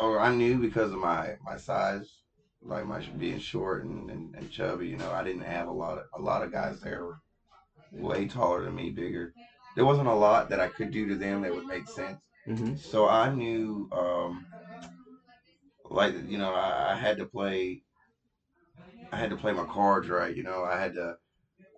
or 0.01 0.21
I 0.21 0.35
knew 0.35 0.59
because 0.59 0.93
of 0.93 0.99
my 0.99 1.35
my 1.45 1.57
size, 1.57 2.09
like 2.63 2.87
my 2.87 3.01
being 3.19 3.39
short 3.39 3.85
and, 3.85 4.11
and, 4.11 4.35
and 4.37 4.51
chubby. 4.51 4.89
You 4.89 4.99
know, 4.99 5.11
I 5.11 5.25
didn't 5.25 5.43
have 5.43 5.67
a 5.69 5.73
lot 5.73 5.99
of 5.99 6.05
a 6.15 6.23
lot 6.23 6.43
of 6.43 6.53
guys 6.53 6.81
there 6.81 7.05
were 7.05 7.19
way 7.93 8.29
taller 8.29 8.65
than 8.65 8.75
me, 8.75 8.91
bigger. 8.91 9.33
There 9.75 9.85
wasn't 9.85 10.09
a 10.09 10.15
lot 10.15 10.51
that 10.51 10.61
I 10.61 10.69
could 10.69 10.91
do 10.91 11.09
to 11.09 11.15
them 11.17 11.43
that 11.43 11.55
would 11.55 11.67
make 11.67 11.89
sense. 11.89 12.21
Mm-hmm. 12.47 12.77
So 12.77 13.09
I 13.09 13.33
knew, 13.33 13.89
um, 13.93 14.47
like 15.91 16.15
you 16.29 16.39
know 16.39 16.53
I, 16.55 16.93
I 16.93 16.95
had 16.97 17.19
to 17.19 17.27
play 17.27 17.83
I 19.13 19.17
had 19.17 19.31
to 19.31 19.37
play 19.37 19.53
my 19.53 19.65
cards 19.65 20.09
right. 20.09 20.35
You 20.35 20.43
know 20.43 20.65
I 20.65 20.79
had 20.79 20.95
to 20.95 21.17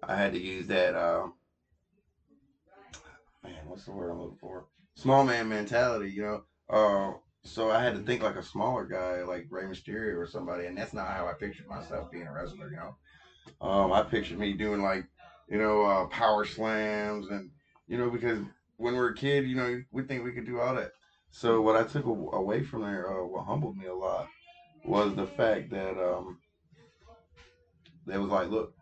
I 0.03 0.17
had 0.17 0.33
to 0.33 0.41
use 0.41 0.67
that 0.69 0.95
uh, 0.95 1.27
man 3.45 3.55
what's 3.67 3.85
the 3.85 3.93
word 3.93 4.11
I'm 4.11 4.21
looking 4.21 4.39
for 4.41 4.67
small 4.95 5.25
man 5.25 5.49
mentality. 5.49 6.11
You 6.11 6.23
know. 6.23 6.41
Uh, 6.69 7.13
so 7.43 7.71
I 7.71 7.83
had 7.83 7.95
to 7.95 8.01
think 8.01 8.23
like 8.23 8.37
a 8.37 8.43
smaller 8.43 8.85
guy, 8.85 9.23
like 9.23 9.47
Rey 9.51 9.65
Mysterio 9.65 10.17
or 10.17 10.27
somebody, 10.27 10.67
and 10.67 10.77
that's 10.77 10.93
not 10.93 11.09
how 11.09 11.27
I 11.27 11.33
pictured 11.33 11.67
myself 11.67 12.11
being 12.11 12.27
a 12.27 12.33
wrestler. 12.33 12.71
You 12.71 12.77
know, 12.77 13.67
um, 13.67 13.93
I 13.93 14.03
pictured 14.03 14.39
me 14.39 14.53
doing 14.53 14.83
like, 14.83 15.05
you 15.49 15.59
know, 15.59 15.83
uh, 15.83 16.07
power 16.07 16.45
slams 16.45 17.29
and 17.29 17.51
you 17.89 17.97
know 17.97 18.11
because 18.11 18.41
when 18.77 18.95
we're 18.95 19.11
a 19.11 19.15
kid, 19.15 19.47
you 19.47 19.57
know, 19.57 19.81
we 19.91 20.03
think 20.03 20.25
we 20.25 20.33
could 20.33 20.47
do 20.47 20.61
all 20.61 20.75
that. 20.75 20.91
So 21.31 21.61
what 21.61 21.77
I 21.77 21.85
took 21.85 22.07
away 22.07 22.63
from 22.63 22.83
there, 22.83 23.09
uh, 23.09 23.25
what 23.25 23.45
humbled 23.45 23.77
me 23.77 23.87
a 23.87 23.95
lot, 23.95 24.29
was 24.85 25.15
the 25.15 25.27
fact 25.27 25.71
that 25.71 25.97
um, 25.99 26.39
they 28.07 28.19
was 28.19 28.31
like, 28.31 28.51
look, 28.51 28.75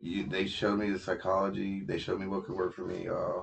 you, 0.00 0.26
they 0.26 0.46
showed 0.46 0.78
me 0.78 0.90
the 0.90 0.98
psychology. 0.98 1.82
They 1.84 1.98
showed 1.98 2.20
me 2.20 2.26
what 2.26 2.44
could 2.44 2.56
work 2.56 2.74
for 2.74 2.84
me. 2.84 3.08
Uh, 3.08 3.42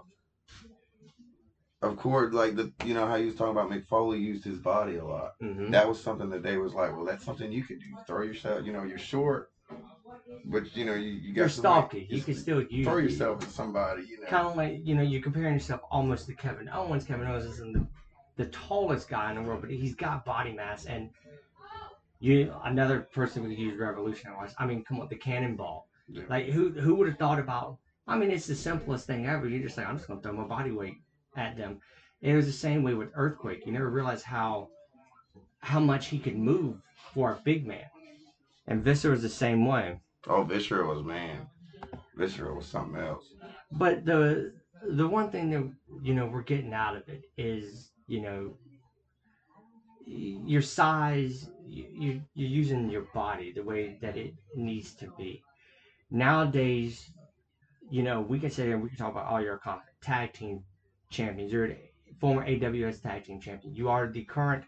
of 1.82 1.98
course, 1.98 2.34
like 2.34 2.56
the 2.56 2.72
you 2.86 2.96
know 2.96 3.06
how 3.06 3.16
you 3.16 3.28
was 3.28 3.36
talking 3.36 3.52
about 3.52 3.70
Mick 3.70 3.86
Foley 3.86 4.18
used 4.18 4.44
his 4.44 4.58
body 4.58 4.96
a 4.96 5.06
lot. 5.06 5.34
Mm-hmm. 5.42 5.72
That 5.72 5.88
was 5.88 6.02
something 6.02 6.30
that 6.32 6.42
they 6.42 6.58
was 6.58 6.74
like, 6.74 6.96
well, 6.96 7.06
that's 7.06 7.24
something 7.24 7.52
you 7.52 7.64
could 7.64 7.80
do. 7.80 7.96
Throw 8.08 8.24
yourself, 8.24 8.66
you 8.66 8.74
know, 8.74 8.84
you're 8.84 8.98
short, 8.98 9.52
but 10.46 10.76
you 10.76 10.86
know 10.86 10.94
you, 10.94 11.12
you 11.12 11.34
got 11.34 11.42
You're 11.42 11.50
some 11.50 11.62
stalky. 11.62 12.08
You 12.10 12.22
can 12.22 12.36
still 12.36 12.64
use 12.64 12.86
throw 12.86 12.98
yourself 12.98 13.44
at 13.44 13.52
somebody. 13.52 14.04
You 14.04 14.22
know, 14.22 14.28
Kind 14.28 14.48
of 14.48 14.56
like 14.56 14.80
you 14.84 14.96
know 14.96 15.02
you're 15.02 15.22
comparing 15.22 15.54
yourself 15.54 15.82
almost 15.92 16.28
to 16.28 16.34
Kevin 16.34 16.70
Owens. 16.70 17.06
Kevin 17.06 17.28
Owens 17.28 17.46
isn't 17.46 17.74
the, 17.74 17.88
the 18.36 18.50
tallest 18.50 19.10
guy 19.10 19.30
in 19.32 19.38
the 19.38 19.42
world, 19.42 19.62
but 19.62 19.70
he's 19.70 19.96
got 19.96 20.26
body 20.26 20.54
mass 20.54 20.86
and. 20.86 21.10
You 22.20 22.52
another 22.64 23.02
person 23.14 23.44
we 23.44 23.50
could 23.50 23.60
use 23.60 23.80
revolutionary 23.80 24.38
wise. 24.38 24.56
I 24.58 24.66
mean, 24.66 24.84
come 24.84 25.00
on, 25.00 25.08
the 25.08 25.16
cannonball. 25.16 25.88
Yeah. 26.08 26.24
Like 26.28 26.48
who 26.48 26.72
who 26.72 26.96
would 26.96 27.08
have 27.08 27.20
thought 27.20 27.38
about? 27.38 27.78
I 28.08 28.18
mean, 28.18 28.32
it's 28.32 28.48
the 28.48 28.56
simplest 28.56 29.06
thing 29.06 29.28
ever. 29.28 29.48
You 29.48 29.62
just 29.62 29.78
like 29.78 29.86
I'm 29.86 29.98
just 29.98 30.08
gonna 30.08 30.22
throw 30.22 30.34
my 30.34 30.46
body 30.46 30.72
weight 30.72 30.96
at 31.36 31.56
them. 31.58 31.80
It 32.22 32.34
was 32.34 32.48
the 32.48 32.52
same 32.52 32.82
way 32.82 32.96
with 32.96 33.10
earthquake. 33.14 33.68
You 33.68 33.72
never 33.72 33.92
realize 33.92 34.24
how 34.24 34.70
how 35.60 35.80
much 35.80 36.08
he 36.08 36.18
could 36.18 36.38
move 36.38 36.78
for 37.14 37.34
a 37.34 37.42
big 37.44 37.68
man. 37.68 37.86
And 38.66 38.84
Viscera 38.84 39.12
was 39.12 39.22
the 39.22 39.30
same 39.30 39.66
way. 39.66 40.00
Oh, 40.30 40.44
Viscera 40.44 40.86
was 40.88 41.04
man. 41.04 41.48
Viscera 42.16 42.54
was 42.54 42.66
something 42.66 43.00
else. 43.02 43.26
But 43.72 44.06
the 44.06 44.54
the 44.84 45.08
one 45.08 45.32
thing 45.32 45.50
that 45.52 45.72
you 46.04 46.14
know 46.14 46.26
we're 46.26 46.42
getting 46.44 46.74
out 46.74 46.96
of 46.96 47.08
it 47.10 47.24
is 47.38 47.92
you 48.08 48.22
know 48.22 48.54
your 50.06 50.62
size 50.62 51.50
you, 51.68 51.86
you 51.92 52.22
you're 52.34 52.50
using 52.50 52.90
your 52.90 53.08
body 53.14 53.52
the 53.52 53.64
way 53.64 53.98
that 54.02 54.16
it 54.16 54.34
needs 54.56 54.94
to 54.94 55.12
be 55.18 55.44
nowadays 56.12 57.10
you 57.90 58.04
know 58.04 58.22
we 58.22 58.40
can 58.40 58.50
sit 58.50 58.66
here 58.66 58.76
and 58.76 58.84
we 58.84 58.90
can 58.90 58.98
talk 58.98 59.12
about 59.12 59.26
all 59.26 59.42
your 59.42 59.60
tag 60.02 60.32
team 60.32 60.64
champions 61.10 61.52
you're 61.52 61.66
a 61.66 61.90
former 62.22 62.46
aws 62.48 63.02
tag 63.02 63.26
team 63.26 63.42
champion 63.42 63.74
you 63.74 63.90
are 63.90 64.08
the 64.08 64.24
current 64.24 64.64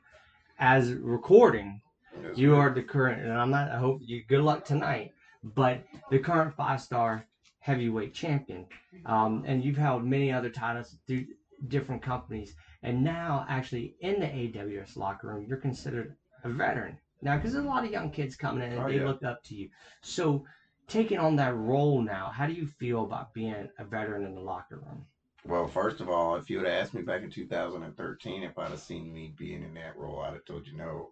as 0.60 0.92
recording 0.94 1.80
Yes, 2.24 2.38
you 2.38 2.52
man. 2.52 2.60
are 2.60 2.74
the 2.74 2.84
current, 2.84 3.22
and 3.22 3.32
I'm 3.32 3.52
not. 3.52 3.70
I 3.72 3.78
hope 3.78 4.00
you 4.02 4.24
good 4.28 4.42
luck 4.42 4.66
tonight. 4.66 5.12
But 5.44 5.84
the 6.12 6.20
current 6.20 6.54
five 6.54 6.82
star 6.82 7.26
heavyweight 7.60 8.14
champion, 8.14 8.66
um, 9.06 9.44
and 9.46 9.64
you've 9.64 9.78
held 9.78 10.04
many 10.06 10.32
other 10.32 10.50
titles 10.50 10.98
through 11.08 11.26
different 11.68 12.02
companies, 12.02 12.56
and 12.84 13.04
now 13.04 13.46
actually 13.50 13.96
in 14.02 14.20
the 14.20 14.28
AWS 14.28 14.96
locker 14.98 15.28
room, 15.28 15.46
you're 15.48 15.58
considered 15.58 16.16
a 16.44 16.50
veteran 16.50 16.98
now 17.22 17.36
because 17.36 17.54
there's 17.54 17.66
a 17.66 17.68
lot 17.68 17.84
of 17.84 17.92
young 17.92 18.10
kids 18.12 18.36
coming 18.36 18.64
in 18.64 18.72
and 18.72 18.82
Oh, 18.82 18.88
they 18.88 18.96
yeah. 18.98 19.06
look 19.06 19.24
up 19.24 19.44
to 19.46 19.56
you. 19.56 19.70
So 20.02 20.46
taking 20.88 21.20
on 21.20 21.36
that 21.38 21.56
role 21.56 22.02
now, 22.02 22.30
how 22.34 22.46
do 22.48 22.54
you 22.54 22.66
feel 22.66 23.04
about 23.04 23.34
being 23.34 23.68
a 23.78 23.84
veteran 23.86 24.26
in 24.26 24.36
the 24.36 24.42
locker 24.42 24.78
room? 24.78 25.06
Well, 25.46 25.68
first 25.68 26.02
of 26.02 26.10
all, 26.10 26.36
if 26.36 26.50
you 26.50 26.58
would 26.58 26.66
have 26.68 26.82
asked 26.82 26.94
me 26.94 27.02
back 27.02 27.22
in 27.22 27.30
2013 27.30 28.44
if 28.44 28.58
I'd 28.58 28.72
have 28.72 28.80
seen 28.80 29.14
me 29.14 29.34
being 29.38 29.64
in 29.64 29.74
that 29.76 29.96
role, 29.98 30.20
I'd 30.20 30.34
have 30.34 30.46
told 30.46 30.68
you 30.68 30.76
no. 30.76 31.10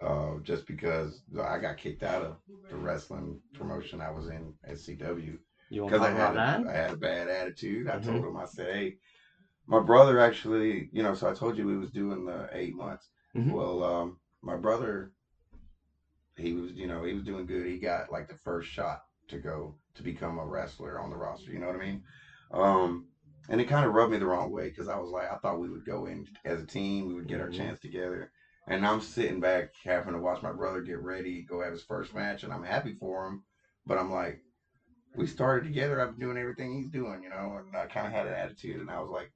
Uh, 0.00 0.38
just 0.42 0.66
because 0.66 1.22
I 1.40 1.58
got 1.58 1.76
kicked 1.78 2.02
out 2.02 2.22
of 2.22 2.36
the 2.68 2.76
wrestling 2.76 3.40
promotion 3.54 4.00
I 4.00 4.10
was 4.10 4.28
in 4.28 4.52
at 4.64 4.78
CW 4.78 5.38
You 5.70 5.82
want 5.82 5.94
to 5.94 5.98
because 5.98 6.06
I 6.06 6.10
had 6.10 6.34
about 6.34 6.36
a, 6.36 6.38
that? 6.38 6.66
I 6.68 6.72
had 6.72 6.90
a 6.92 6.96
bad 6.96 7.28
attitude. 7.28 7.88
I 7.88 7.98
Mhm. 7.98 8.04
told 8.04 8.24
him 8.24 8.36
I 8.36 8.44
said, 8.46 8.74
"Hey, 8.74 8.96
my 9.66 9.80
brother 9.80 10.20
actually, 10.20 10.88
you 10.92 11.02
know." 11.02 11.14
So 11.14 11.28
I 11.30 11.34
told 11.34 11.56
you 11.56 11.66
we 11.66 11.76
was 11.76 11.90
doing 11.90 12.24
the 12.26 12.48
eight 12.52 12.74
months. 12.74 13.08
Mhm. 13.34 13.50
Well, 13.54 13.84
um, 13.84 14.18
my 14.42 14.56
brother, 14.56 15.12
he 16.36 16.52
was, 16.52 16.72
you 16.72 16.86
know, 16.86 17.02
he 17.02 17.12
was 17.12 17.22
doing 17.22 17.46
good. 17.46 17.66
He 17.66 17.78
got 17.78 18.10
like 18.10 18.28
the 18.28 18.34
first 18.34 18.68
shot 18.70 19.00
to 19.28 19.38
go 19.38 19.74
to 19.94 20.02
become 20.02 20.38
a 20.38 20.44
wrestler 20.46 21.00
on 21.00 21.10
the 21.10 21.16
roster. 21.16 21.50
You 21.50 21.58
know 21.60 21.66
what 21.66 21.76
I 21.76 21.78
mean? 21.78 22.02
Um, 22.52 23.06
and 23.48 23.60
it 23.60 23.68
kind 23.68 23.86
of 23.86 23.92
rubbed 23.94 24.12
me 24.12 24.18
the 24.18 24.26
wrong 24.26 24.50
way 24.50 24.68
because 24.68 24.88
I 24.88 24.96
was 24.98 25.10
like, 25.10 25.30
I 25.30 25.36
thought 25.36 25.58
we 25.60 25.68
would 25.70 25.84
go 25.84 26.06
in 26.06 26.26
as 26.44 26.60
a 26.60 26.66
team, 26.66 27.06
we 27.06 27.14
would 27.14 27.28
get 27.28 27.40
our 27.40 27.48
Mhm. 27.48 27.52
chance 27.54 27.78
together. 27.78 28.30
And 28.66 28.86
I'm 28.86 29.00
sitting 29.00 29.40
back 29.40 29.70
having 29.84 30.14
to 30.14 30.20
watch 30.20 30.42
my 30.42 30.52
brother 30.52 30.80
get 30.80 31.00
ready, 31.00 31.42
go 31.42 31.62
have 31.62 31.72
his 31.72 31.82
first 31.82 32.14
match, 32.14 32.44
and 32.44 32.52
I'm 32.52 32.64
happy 32.64 32.94
for 32.94 33.26
him. 33.26 33.42
But 33.86 33.98
I'm 33.98 34.10
like, 34.10 34.40
we 35.14 35.26
started 35.26 35.66
together. 35.66 36.00
I've 36.00 36.12
been 36.12 36.28
doing 36.28 36.38
everything 36.38 36.74
he's 36.74 36.90
doing, 36.90 37.22
you 37.22 37.28
know. 37.28 37.58
And 37.58 37.76
I 37.76 37.86
kind 37.86 38.06
of 38.06 38.12
had 38.12 38.26
an 38.26 38.32
attitude, 38.32 38.80
and 38.80 38.90
I 38.90 39.00
was 39.00 39.10
like, 39.10 39.30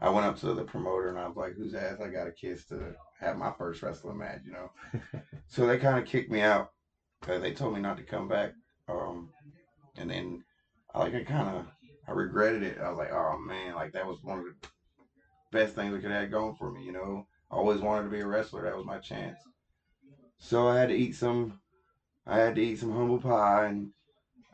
I 0.00 0.10
went 0.10 0.26
up 0.26 0.38
to 0.40 0.52
the 0.54 0.64
promoter 0.64 1.08
and 1.08 1.18
I 1.18 1.26
was 1.26 1.36
like, 1.36 1.54
whose 1.54 1.74
ass 1.74 2.00
I 2.00 2.08
got 2.08 2.24
to 2.24 2.32
kiss 2.32 2.64
to 2.66 2.94
have 3.20 3.36
my 3.36 3.52
first 3.56 3.82
wrestling 3.82 4.18
match, 4.18 4.40
you 4.44 4.52
know. 4.52 4.70
so 5.46 5.66
they 5.66 5.78
kind 5.78 5.98
of 5.98 6.04
kicked 6.04 6.30
me 6.30 6.40
out. 6.40 6.70
Uh, 7.28 7.38
they 7.38 7.52
told 7.52 7.74
me 7.74 7.80
not 7.80 7.96
to 7.96 8.02
come 8.02 8.28
back. 8.28 8.52
Um, 8.88 9.30
and 9.96 10.10
then 10.10 10.42
I 10.92 10.98
like 10.98 11.14
I 11.14 11.22
kind 11.22 11.56
of 11.56 11.66
I 12.08 12.12
regretted 12.12 12.62
it. 12.62 12.78
I 12.80 12.88
was 12.88 12.98
like, 12.98 13.12
oh 13.12 13.38
man, 13.38 13.74
like 13.74 13.92
that 13.92 14.06
was 14.06 14.18
one 14.22 14.40
of 14.40 14.44
the 14.44 14.68
best 15.52 15.74
things 15.74 15.94
I 15.94 16.00
could 16.00 16.10
have 16.10 16.30
going 16.30 16.56
for 16.56 16.70
me, 16.70 16.84
you 16.84 16.92
know. 16.92 17.26
I 17.54 17.56
always 17.56 17.80
wanted 17.80 18.04
to 18.04 18.10
be 18.10 18.20
a 18.20 18.26
wrestler. 18.26 18.62
That 18.62 18.76
was 18.76 18.84
my 18.84 18.98
chance. 18.98 19.38
So 20.38 20.66
I 20.66 20.76
had 20.76 20.88
to 20.88 20.96
eat 20.96 21.14
some. 21.14 21.60
I 22.26 22.38
had 22.38 22.56
to 22.56 22.60
eat 22.60 22.80
some 22.80 22.90
humble 22.90 23.20
pie, 23.20 23.66
and 23.66 23.90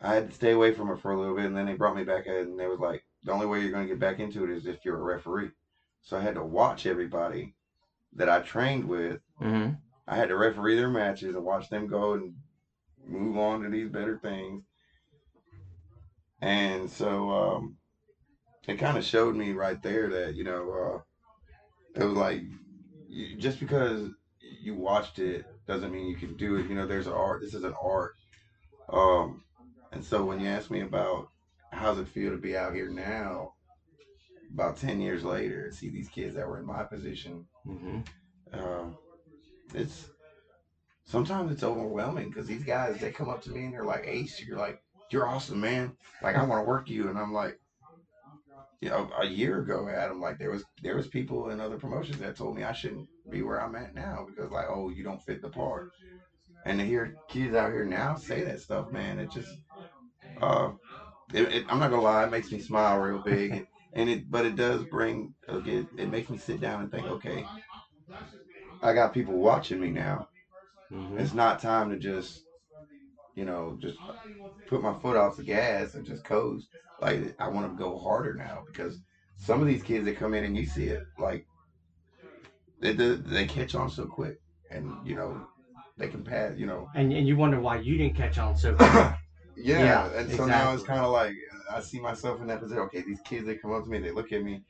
I 0.02 0.14
had 0.14 0.28
to 0.28 0.36
stay 0.36 0.52
away 0.52 0.74
from 0.74 0.90
it 0.90 1.00
for 1.00 1.12
a 1.12 1.18
little 1.18 1.34
bit. 1.34 1.46
And 1.46 1.56
then 1.56 1.64
they 1.64 1.74
brought 1.74 1.96
me 1.96 2.04
back, 2.04 2.26
and 2.26 2.60
they 2.60 2.66
was 2.66 2.78
like, 2.78 3.02
the 3.24 3.32
only 3.32 3.46
way 3.46 3.60
you're 3.60 3.70
going 3.70 3.86
to 3.86 3.88
get 3.88 4.00
back 4.00 4.18
into 4.18 4.44
it 4.44 4.50
is 4.50 4.66
if 4.66 4.84
you're 4.84 4.98
a 4.98 5.02
referee. 5.02 5.50
So 6.02 6.18
I 6.18 6.20
had 6.20 6.34
to 6.34 6.44
watch 6.44 6.84
everybody 6.84 7.54
that 8.16 8.28
I 8.28 8.40
trained 8.40 8.86
with. 8.86 9.20
Mm-hmm. 9.40 9.74
I 10.06 10.16
had 10.16 10.28
to 10.28 10.36
referee 10.36 10.76
their 10.76 10.90
matches 10.90 11.34
and 11.34 11.44
watch 11.44 11.70
them 11.70 11.86
go 11.86 12.14
and 12.14 12.34
move 13.06 13.38
on 13.38 13.62
to 13.62 13.70
these 13.70 13.88
better 13.88 14.18
things. 14.18 14.62
And 16.42 16.90
so 16.90 17.30
um, 17.30 17.76
it 18.68 18.78
kind 18.78 18.98
of 18.98 19.04
showed 19.04 19.36
me 19.36 19.52
right 19.52 19.80
there 19.82 20.08
that 20.10 20.34
you 20.34 20.44
know 20.44 20.72
uh, 20.72 22.00
it 22.00 22.04
was 22.04 22.16
like 22.16 22.42
you, 23.10 23.36
just 23.36 23.60
because 23.60 24.08
you 24.62 24.74
watched 24.74 25.18
it 25.18 25.44
doesn't 25.66 25.92
mean 25.92 26.06
you 26.06 26.16
can 26.16 26.36
do 26.36 26.56
it. 26.56 26.66
You 26.68 26.74
know, 26.74 26.86
there's 26.86 27.06
an 27.06 27.12
art. 27.12 27.40
This 27.42 27.54
is 27.54 27.64
an 27.64 27.74
art. 27.82 28.12
Um, 28.92 29.42
and 29.92 30.04
so 30.04 30.24
when 30.24 30.40
you 30.40 30.48
ask 30.48 30.70
me 30.70 30.80
about 30.80 31.28
how's 31.72 31.98
it 31.98 32.08
feel 32.08 32.30
to 32.30 32.36
be 32.36 32.56
out 32.56 32.74
here 32.74 32.88
now, 32.88 33.52
about 34.52 34.76
ten 34.76 35.00
years 35.00 35.22
later, 35.24 35.64
and 35.64 35.74
see 35.74 35.90
these 35.90 36.08
kids 36.08 36.34
that 36.34 36.46
were 36.48 36.58
in 36.58 36.66
my 36.66 36.84
position 36.84 37.46
Mm-hmm. 37.66 37.98
um, 38.58 38.96
it's 39.74 40.06
sometimes 41.04 41.52
it's 41.52 41.62
overwhelming 41.62 42.30
because 42.30 42.46
these 42.46 42.64
guys 42.64 42.98
they 42.98 43.10
come 43.10 43.28
up 43.28 43.42
to 43.42 43.50
me 43.50 43.64
and 43.64 43.74
they're 43.74 43.84
like, 43.84 44.04
"Ace, 44.06 44.42
you're 44.42 44.56
like, 44.56 44.80
you're 45.10 45.28
awesome, 45.28 45.60
man. 45.60 45.92
Like, 46.22 46.36
I 46.36 46.44
want 46.44 46.64
to 46.64 46.68
work 46.68 46.88
you." 46.88 47.10
And 47.10 47.18
I'm 47.18 47.34
like, 47.34 47.59
you 48.80 48.88
know, 48.88 49.10
a 49.20 49.26
year 49.26 49.60
ago, 49.60 49.88
Adam, 49.88 50.20
like 50.20 50.38
there 50.38 50.50
was 50.50 50.64
there 50.82 50.96
was 50.96 51.06
people 51.06 51.50
in 51.50 51.60
other 51.60 51.76
promotions 51.76 52.18
that 52.18 52.36
told 52.36 52.56
me 52.56 52.64
I 52.64 52.72
shouldn't 52.72 53.08
be 53.28 53.42
where 53.42 53.60
I'm 53.60 53.74
at 53.74 53.94
now 53.94 54.26
because 54.26 54.50
like, 54.50 54.66
oh, 54.68 54.88
you 54.88 55.04
don't 55.04 55.22
fit 55.22 55.42
the 55.42 55.50
part. 55.50 55.92
And 56.64 56.78
to 56.78 56.84
hear 56.84 57.16
kids 57.28 57.54
out 57.54 57.72
here 57.72 57.84
now 57.84 58.16
say 58.16 58.42
that 58.42 58.60
stuff, 58.60 58.90
man, 58.90 59.18
it 59.18 59.30
just, 59.30 59.50
uh, 60.42 60.72
it, 61.32 61.42
it, 61.54 61.64
I'm 61.68 61.78
not 61.78 61.90
gonna 61.90 62.02
lie, 62.02 62.24
it 62.24 62.30
makes 62.30 62.52
me 62.52 62.60
smile 62.60 62.98
real 62.98 63.18
big. 63.18 63.66
and 63.92 64.08
it, 64.08 64.30
but 64.30 64.46
it 64.46 64.56
does 64.56 64.84
bring, 64.84 65.34
okay, 65.48 65.86
it 65.96 66.10
makes 66.10 66.30
me 66.30 66.38
sit 66.38 66.60
down 66.60 66.82
and 66.82 66.90
think, 66.90 67.06
okay, 67.06 67.46
I 68.82 68.92
got 68.92 69.14
people 69.14 69.38
watching 69.38 69.80
me 69.80 69.90
now. 69.90 70.28
Mm-hmm. 70.92 71.18
It's 71.18 71.34
not 71.34 71.60
time 71.60 71.90
to 71.90 71.98
just, 71.98 72.44
you 73.34 73.44
know, 73.44 73.78
just 73.80 73.98
put 74.68 74.82
my 74.82 74.98
foot 75.00 75.16
off 75.16 75.36
the 75.36 75.44
gas 75.44 75.94
and 75.94 76.06
just 76.06 76.24
coast. 76.24 76.68
Like 77.00 77.34
I 77.38 77.48
want 77.48 77.70
to 77.70 77.76
go 77.82 77.98
harder 77.98 78.34
now 78.34 78.62
because 78.66 79.00
some 79.36 79.60
of 79.60 79.66
these 79.66 79.82
kids 79.82 80.04
that 80.04 80.18
come 80.18 80.34
in 80.34 80.44
and 80.44 80.56
you 80.56 80.66
see 80.66 80.86
it, 80.88 81.02
like 81.18 81.46
they 82.80 82.92
they, 82.92 83.14
they 83.14 83.46
catch 83.46 83.74
on 83.74 83.90
so 83.90 84.06
quick, 84.06 84.38
and 84.70 84.94
you 85.04 85.14
know 85.14 85.46
they 85.96 86.08
can 86.08 86.22
pass. 86.22 86.52
You 86.56 86.66
know, 86.66 86.88
And 86.94 87.12
and 87.12 87.26
you 87.26 87.36
wonder 87.36 87.60
why 87.60 87.76
you 87.76 87.96
didn't 87.96 88.16
catch 88.16 88.38
on 88.38 88.56
so 88.56 88.74
quick. 88.76 88.90
yeah. 88.92 89.16
Yeah, 89.56 90.10
and 90.14 90.30
so 90.30 90.46
now 90.46 90.72
it's 90.72 90.82
kind 90.82 91.00
of 91.04 91.10
like 91.10 91.34
I 91.70 91.80
see 91.80 92.00
myself 92.00 92.40
in 92.40 92.46
that 92.48 92.60
position. 92.60 92.82
Okay, 92.84 93.02
these 93.02 93.20
kids 93.20 93.46
they 93.46 93.56
come 93.56 93.72
up 93.72 93.84
to 93.84 93.90
me, 93.90 93.98
they 93.98 94.10
look 94.10 94.32
at 94.32 94.42
me, 94.42 94.62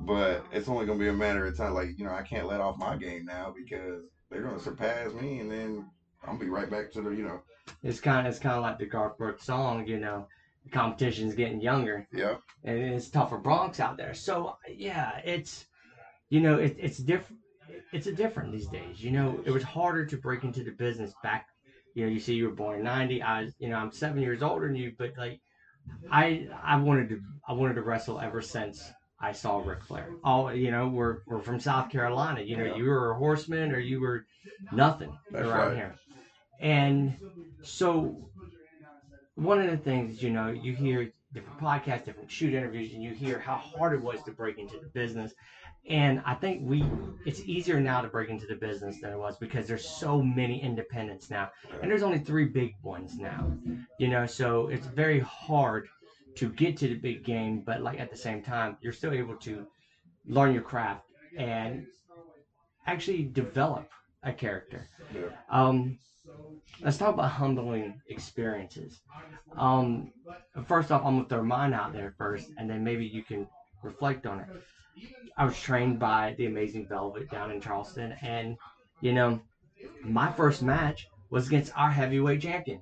but 0.00 0.44
it's 0.52 0.68
only 0.68 0.86
gonna 0.86 0.98
be 0.98 1.08
a 1.08 1.12
matter 1.12 1.46
of 1.46 1.56
time. 1.56 1.74
Like 1.74 1.98
you 1.98 2.04
know, 2.04 2.12
I 2.12 2.22
can't 2.22 2.46
let 2.46 2.60
off 2.60 2.78
my 2.78 2.96
game 2.96 3.24
now 3.24 3.52
because 3.56 4.02
they're 4.30 4.42
gonna 4.42 4.60
surpass 4.60 5.12
me, 5.12 5.40
and 5.40 5.50
then 5.50 5.86
I'm 6.22 6.34
gonna 6.34 6.38
be 6.44 6.48
right 6.48 6.70
back 6.70 6.92
to 6.92 7.02
the 7.02 7.10
you 7.10 7.24
know. 7.24 7.42
It's 7.82 8.00
kind 8.00 8.26
of 8.26 8.30
it's 8.32 8.40
kind 8.42 8.56
of 8.56 8.62
like 8.62 8.78
the 8.78 8.86
Garth 8.86 9.16
Brooks 9.18 9.46
song, 9.46 9.86
you 9.86 9.98
know, 9.98 10.26
the 10.64 10.70
competition's 10.70 11.34
getting 11.34 11.60
younger, 11.60 12.06
Yeah. 12.12 12.36
and 12.64 12.78
it's 12.78 13.08
tougher 13.10 13.38
broncs 13.38 13.80
out 13.80 13.96
there. 13.96 14.14
So 14.14 14.56
yeah, 14.68 15.18
it's 15.24 15.66
you 16.30 16.40
know 16.40 16.56
it, 16.58 16.76
it's 16.78 16.98
different. 16.98 17.40
It's 17.92 18.06
a 18.06 18.12
different 18.12 18.52
these 18.52 18.68
days. 18.68 19.02
You 19.02 19.10
know, 19.10 19.40
it 19.44 19.50
was 19.50 19.62
harder 19.62 20.06
to 20.06 20.16
break 20.16 20.44
into 20.44 20.64
the 20.64 20.70
business 20.70 21.12
back. 21.22 21.46
You 21.94 22.06
know, 22.06 22.12
you 22.12 22.20
see, 22.20 22.34
you 22.34 22.48
were 22.48 22.54
born 22.54 22.78
in 22.78 22.84
'90. 22.84 23.22
I 23.22 23.42
was, 23.42 23.54
you 23.58 23.68
know, 23.68 23.76
I'm 23.76 23.92
seven 23.92 24.22
years 24.22 24.42
older 24.42 24.66
than 24.66 24.76
you, 24.76 24.92
but 24.96 25.12
like, 25.18 25.40
I 26.10 26.48
I 26.62 26.76
wanted 26.76 27.08
to 27.10 27.20
I 27.48 27.52
wanted 27.52 27.74
to 27.74 27.82
wrestle 27.82 28.18
ever 28.20 28.40
since 28.40 28.90
I 29.20 29.32
saw 29.32 29.58
Ric 29.58 29.82
Flair. 29.84 30.08
All 30.24 30.52
you 30.54 30.70
know, 30.70 30.88
we're 30.88 31.18
we're 31.26 31.42
from 31.42 31.60
South 31.60 31.90
Carolina. 31.90 32.40
You 32.40 32.56
know, 32.56 32.64
Yeah. 32.64 32.76
you 32.76 32.84
were 32.84 33.12
a 33.12 33.18
horseman 33.18 33.72
or 33.72 33.78
you 33.78 34.00
were 34.00 34.24
nothing 34.72 35.16
That's 35.30 35.46
around 35.46 35.68
right. 35.68 35.76
here. 35.76 35.94
And 36.60 37.16
so 37.62 38.30
one 39.42 39.60
of 39.60 39.70
the 39.70 39.76
things, 39.76 40.22
you 40.22 40.30
know, 40.30 40.48
you 40.48 40.74
hear 40.74 41.12
different 41.32 41.58
podcasts, 41.58 42.04
different 42.04 42.30
shoot 42.30 42.54
interviews, 42.54 42.92
and 42.92 43.02
you 43.02 43.10
hear 43.12 43.38
how 43.38 43.56
hard 43.56 43.94
it 43.94 44.02
was 44.02 44.22
to 44.24 44.32
break 44.32 44.58
into 44.58 44.78
the 44.78 44.88
business. 44.88 45.32
And 45.88 46.22
I 46.24 46.34
think 46.34 46.62
we, 46.62 46.84
it's 47.26 47.40
easier 47.40 47.80
now 47.80 48.02
to 48.02 48.08
break 48.08 48.28
into 48.28 48.46
the 48.46 48.54
business 48.54 49.00
than 49.00 49.12
it 49.12 49.18
was 49.18 49.36
because 49.38 49.66
there's 49.66 49.88
so 49.88 50.22
many 50.22 50.62
independents 50.62 51.28
now, 51.30 51.50
and 51.80 51.90
there's 51.90 52.02
only 52.02 52.20
three 52.20 52.44
big 52.44 52.74
ones 52.82 53.18
now, 53.18 53.52
you 53.98 54.08
know. 54.08 54.26
So 54.26 54.68
it's 54.68 54.86
very 54.86 55.20
hard 55.20 55.88
to 56.36 56.50
get 56.50 56.76
to 56.78 56.88
the 56.88 56.94
big 56.94 57.24
game, 57.24 57.62
but 57.66 57.80
like 57.82 57.98
at 57.98 58.10
the 58.10 58.16
same 58.16 58.42
time, 58.42 58.76
you're 58.80 58.92
still 58.92 59.12
able 59.12 59.36
to 59.38 59.66
learn 60.26 60.52
your 60.52 60.62
craft 60.62 61.04
and 61.36 61.86
actually 62.86 63.24
develop 63.24 63.88
a 64.22 64.32
character. 64.32 64.86
Yeah. 65.14 65.22
Um, 65.50 65.98
let's 66.82 66.96
talk 66.96 67.14
about 67.14 67.30
humbling 67.30 68.00
experiences. 68.08 69.00
Um, 69.56 70.12
first 70.66 70.90
off, 70.90 71.04
I'm 71.04 71.16
gonna 71.16 71.28
throw 71.28 71.42
mine 71.42 71.72
out 71.72 71.92
there 71.92 72.14
first, 72.18 72.50
and 72.58 72.68
then 72.68 72.84
maybe 72.84 73.06
you 73.06 73.22
can 73.22 73.46
reflect 73.82 74.26
on 74.26 74.40
it. 74.40 74.46
I 75.36 75.44
was 75.44 75.58
trained 75.58 75.98
by 75.98 76.34
the 76.36 76.46
Amazing 76.46 76.86
Velvet 76.88 77.30
down 77.30 77.50
in 77.50 77.60
Charleston, 77.60 78.12
and 78.22 78.56
you 79.00 79.12
know, 79.12 79.40
my 80.02 80.30
first 80.32 80.62
match 80.62 81.08
was 81.30 81.46
against 81.46 81.72
our 81.76 81.90
heavyweight 81.90 82.42
champion, 82.42 82.80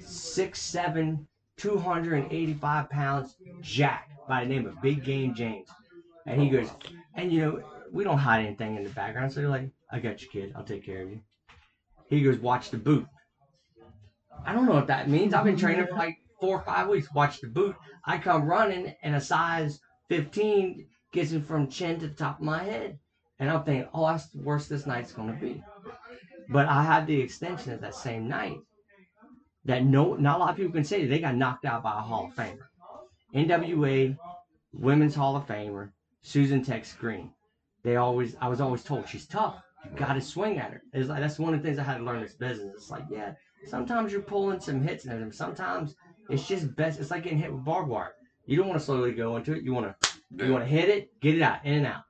six 0.00 0.60
seven, 0.60 1.26
285 1.56 2.90
pounds, 2.90 3.36
Jack 3.60 4.10
by 4.28 4.42
the 4.42 4.50
name 4.50 4.66
of 4.66 4.80
Big 4.82 5.04
Game 5.04 5.34
James, 5.34 5.68
and 6.26 6.40
he 6.40 6.48
goes, 6.48 6.68
and 7.14 7.32
you 7.32 7.40
know, 7.40 7.62
we 7.92 8.02
don't 8.04 8.18
hide 8.18 8.44
anything 8.44 8.76
in 8.76 8.84
the 8.84 8.90
background, 8.90 9.32
so 9.32 9.40
you're 9.40 9.50
like, 9.50 9.70
I 9.90 10.00
got 10.00 10.20
you, 10.22 10.28
kid, 10.28 10.52
I'll 10.56 10.64
take 10.64 10.84
care 10.84 11.02
of 11.02 11.10
you. 11.10 11.20
He 12.08 12.22
goes, 12.22 12.38
watch 12.38 12.70
the 12.70 12.76
boot. 12.76 13.06
I 14.44 14.52
don't 14.52 14.66
know 14.66 14.72
what 14.72 14.88
that 14.88 15.08
means. 15.08 15.32
I've 15.32 15.44
been 15.44 15.56
training 15.56 15.86
for 15.86 15.96
like 15.96 16.18
four 16.40 16.58
or 16.58 16.64
five 16.64 16.88
weeks. 16.88 17.12
Watch 17.14 17.40
the 17.40 17.48
boot. 17.48 17.76
I 18.04 18.18
come 18.18 18.44
running, 18.46 18.94
and 19.02 19.14
a 19.14 19.20
size 19.20 19.80
15 20.08 20.86
gets 21.12 21.32
me 21.32 21.40
from 21.40 21.68
chin 21.68 21.98
to 22.00 22.08
the 22.08 22.14
top 22.14 22.38
of 22.38 22.44
my 22.44 22.62
head. 22.62 22.98
And 23.38 23.50
I'm 23.50 23.64
thinking, 23.64 23.88
oh, 23.94 24.06
that's 24.06 24.28
the 24.28 24.42
worst 24.42 24.68
this 24.68 24.86
night's 24.86 25.12
going 25.12 25.28
to 25.28 25.40
be. 25.40 25.62
But 26.50 26.68
I 26.68 26.82
had 26.82 27.06
the 27.06 27.20
extension 27.20 27.72
of 27.72 27.80
that 27.80 27.94
same 27.94 28.28
night 28.28 28.58
that 29.64 29.84
no, 29.84 30.14
not 30.14 30.36
a 30.36 30.38
lot 30.40 30.50
of 30.50 30.56
people 30.56 30.72
can 30.72 30.84
say 30.84 31.06
they 31.06 31.18
got 31.18 31.36
knocked 31.36 31.64
out 31.64 31.82
by 31.82 31.92
a 31.92 32.02
Hall 32.02 32.26
of 32.26 32.34
Famer. 32.34 32.68
NWA 33.34 34.16
Women's 34.72 35.14
Hall 35.14 35.36
of 35.36 35.46
Famer, 35.46 35.90
Susan 36.22 36.62
Tex 36.62 36.92
Green. 36.92 37.32
They 37.82 37.96
always, 37.96 38.36
I 38.40 38.48
was 38.48 38.60
always 38.60 38.84
told 38.84 39.08
she's 39.08 39.26
tough. 39.26 39.62
You 39.90 39.98
got 39.98 40.14
to 40.14 40.20
swing 40.20 40.58
at 40.58 40.70
her. 40.70 40.82
It's 40.92 41.08
like 41.08 41.20
that's 41.20 41.38
one 41.38 41.54
of 41.54 41.62
the 41.62 41.66
things 41.66 41.78
I 41.78 41.82
had 41.82 41.98
to 41.98 42.04
learn 42.04 42.16
in 42.16 42.22
this 42.22 42.34
business. 42.34 42.74
It's 42.74 42.90
like, 42.90 43.04
yeah, 43.10 43.34
sometimes 43.66 44.12
you're 44.12 44.22
pulling 44.22 44.60
some 44.60 44.82
hits 44.82 45.04
and 45.04 45.12
everything. 45.12 45.32
Sometimes 45.32 45.94
it's 46.30 46.46
just 46.46 46.74
best. 46.76 47.00
It's 47.00 47.10
like 47.10 47.24
getting 47.24 47.38
hit 47.38 47.52
with 47.52 47.64
barbed 47.64 47.88
wire. 47.88 48.14
You 48.46 48.56
don't 48.56 48.68
want 48.68 48.78
to 48.78 48.84
slowly 48.84 49.12
go 49.12 49.36
into 49.36 49.52
it. 49.52 49.62
You 49.62 49.72
want 49.72 49.94
to, 50.00 50.44
you 50.44 50.52
want 50.52 50.64
to 50.64 50.68
hit 50.68 50.88
it, 50.88 51.20
get 51.20 51.34
it 51.34 51.42
out, 51.42 51.64
in 51.64 51.74
and 51.74 51.86
out. 51.86 52.02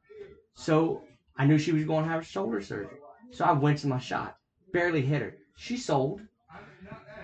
So 0.54 1.02
I 1.36 1.46
knew 1.46 1.58
she 1.58 1.72
was 1.72 1.84
going 1.84 2.04
to 2.04 2.10
have 2.10 2.22
a 2.22 2.24
shoulder 2.24 2.60
surgery. 2.60 2.98
So 3.30 3.44
I 3.44 3.52
went 3.52 3.78
to 3.78 3.88
my 3.88 3.98
shot, 3.98 4.36
barely 4.72 5.02
hit 5.02 5.22
her. 5.22 5.36
She 5.56 5.76
sold. 5.76 6.20